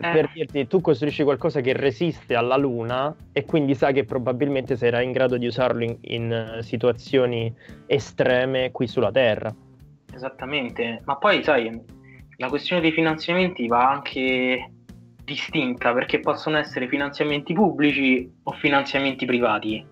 [0.00, 0.10] Eh.
[0.12, 5.04] per dirti tu costruisci qualcosa che resiste alla luna e quindi sai che probabilmente sarai
[5.04, 7.54] in grado di usarlo in, in eh, situazioni
[7.86, 9.54] estreme qui sulla Terra.
[10.12, 11.80] Esattamente, ma poi sai,
[12.36, 14.70] la questione dei finanziamenti va anche
[15.22, 19.86] distinta perché possono essere finanziamenti pubblici o finanziamenti privati.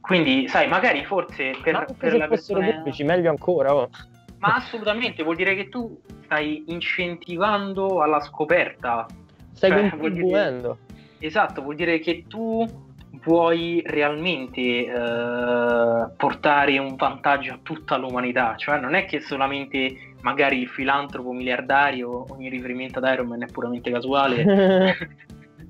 [0.00, 2.78] Quindi, sai, magari forse per, ma per se la fossero persona...
[2.78, 3.74] pubblici meglio ancora.
[3.74, 3.88] Oh.
[4.40, 9.06] Ma assolutamente, vuol dire che tu stai incentivando alla scoperta.
[9.52, 10.78] Stai cioè, contribuendo.
[11.18, 12.66] esatto, vuol dire che tu
[13.22, 20.60] vuoi realmente eh, portare un vantaggio a tutta l'umanità, cioè non è che solamente magari
[20.60, 24.42] il filantropo miliardario, ogni riferimento ad Iron Man è puramente casuale,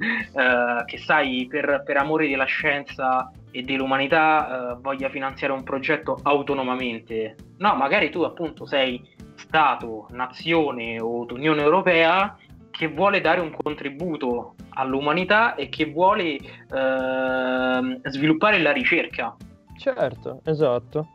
[0.35, 6.19] eh, che sai per, per, amore della scienza e dell'umanità eh, voglia finanziare un progetto
[6.23, 7.37] autonomamente.
[7.59, 9.03] No, magari tu appunto sei
[9.37, 12.37] Stato, nazione o Unione Europea
[12.71, 19.37] che vuole dare un contributo all'umanità e che vuole eh, sviluppare la ricerca.
[19.77, 21.09] Certo, esatto.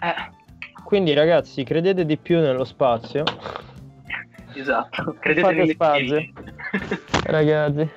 [0.00, 0.36] Eh.
[0.84, 3.24] Quindi ragazzi, credete di più nello spazio.
[4.54, 6.30] Esatto, credete nello spazio.
[7.24, 7.90] ragazzi.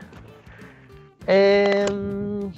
[1.26, 2.52] Ehm,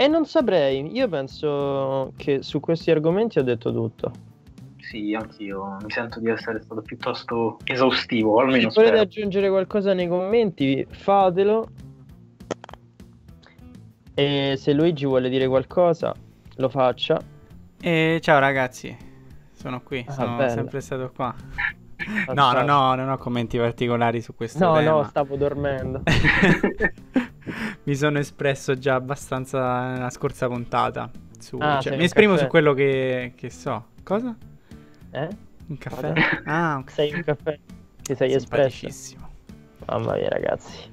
[0.00, 4.12] e non saprei, io penso che su questi argomenti ho detto tutto
[4.90, 8.40] sì, anch'io mi sento di essere stato piuttosto esaustivo.
[8.40, 11.68] Almeno Se volete aggiungere qualcosa nei commenti, fatelo.
[14.14, 16.12] E se Luigi vuole dire qualcosa,
[16.56, 17.20] lo faccia.
[17.80, 18.96] E ciao ragazzi,
[19.52, 20.48] sono qui, ah, sono bella.
[20.48, 21.32] sempre stato qua.
[22.34, 24.90] no, non ho, non ho, commenti particolari su questo no, tema.
[24.90, 26.02] No, stavo dormendo.
[27.84, 31.10] mi sono espresso già abbastanza nella scorsa puntata.
[31.38, 32.44] Su, ah, cioè, mi esprimo caffè.
[32.44, 33.86] su quello che, che so.
[34.02, 34.36] Cosa?
[35.10, 35.28] Eh?
[35.68, 36.12] Un caffè?
[36.44, 37.58] Ah, un Sei un caffè?
[38.02, 39.16] Ti sei espresso?
[39.86, 40.90] Mamma mia ragazzi.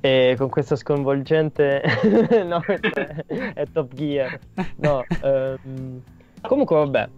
[0.00, 1.82] E con questo sconvolgente...
[2.44, 4.38] no, è, è, Top Gear.
[4.76, 6.02] No, um...
[6.42, 7.08] comunque vabbè.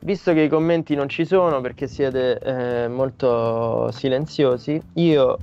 [0.00, 5.38] Visto che i commenti non ci sono perché siete eh, molto silenziosi, io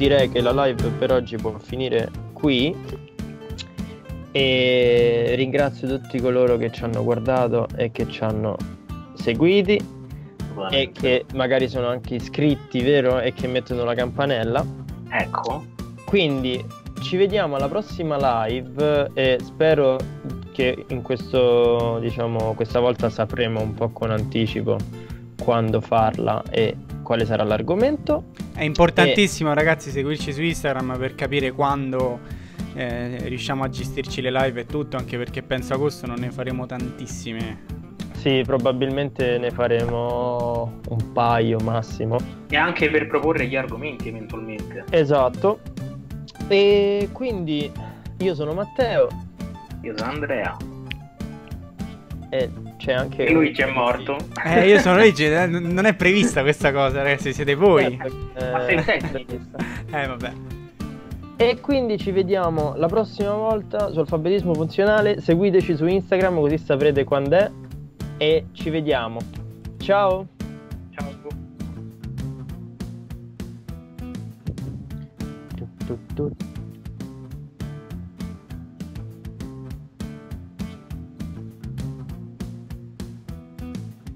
[0.00, 2.74] direi che la live per oggi può finire qui
[4.32, 8.56] e ringrazio tutti coloro che ci hanno guardato e che ci hanno
[9.12, 9.78] seguiti
[10.70, 13.20] e che magari sono anche iscritti, vero?
[13.20, 14.64] E che mettono la campanella.
[15.10, 15.66] Ecco.
[16.06, 16.64] Quindi
[17.02, 19.98] ci vediamo alla prossima live e spero
[20.52, 24.78] che in questo, diciamo, questa volta sapremo un po' con anticipo
[25.42, 26.74] quando farla e
[27.10, 28.26] quale sarà l'argomento.
[28.54, 29.54] È importantissimo, e...
[29.54, 32.20] ragazzi, seguirci su Instagram per capire quando
[32.74, 36.66] eh, riusciamo a gestirci le live e tutto, anche perché penso agosto non ne faremo
[36.66, 37.64] tantissime.
[38.12, 42.16] Sì, probabilmente ne faremo un paio massimo.
[42.48, 44.84] E anche per proporre gli argomenti eventualmente.
[44.90, 45.62] Esatto.
[46.46, 47.72] E quindi
[48.18, 49.08] io sono Matteo.
[49.82, 50.56] Io sono Andrea.
[52.30, 53.26] E c'è anche...
[53.26, 54.16] E Luigi è morto.
[54.44, 58.00] Eh, io sono Luigi, eh, non è prevista questa cosa, ragazzi, siete voi.
[58.34, 59.38] Eh, Ma sei tecnico.
[59.92, 60.32] Eh, vabbè.
[61.36, 65.20] E quindi ci vediamo la prossima volta su alfabetismo funzionale.
[65.20, 67.50] Seguiteci su Instagram così saprete quando è.
[68.18, 69.18] E ci vediamo.
[69.78, 70.26] Ciao.
[70.90, 71.18] Ciao.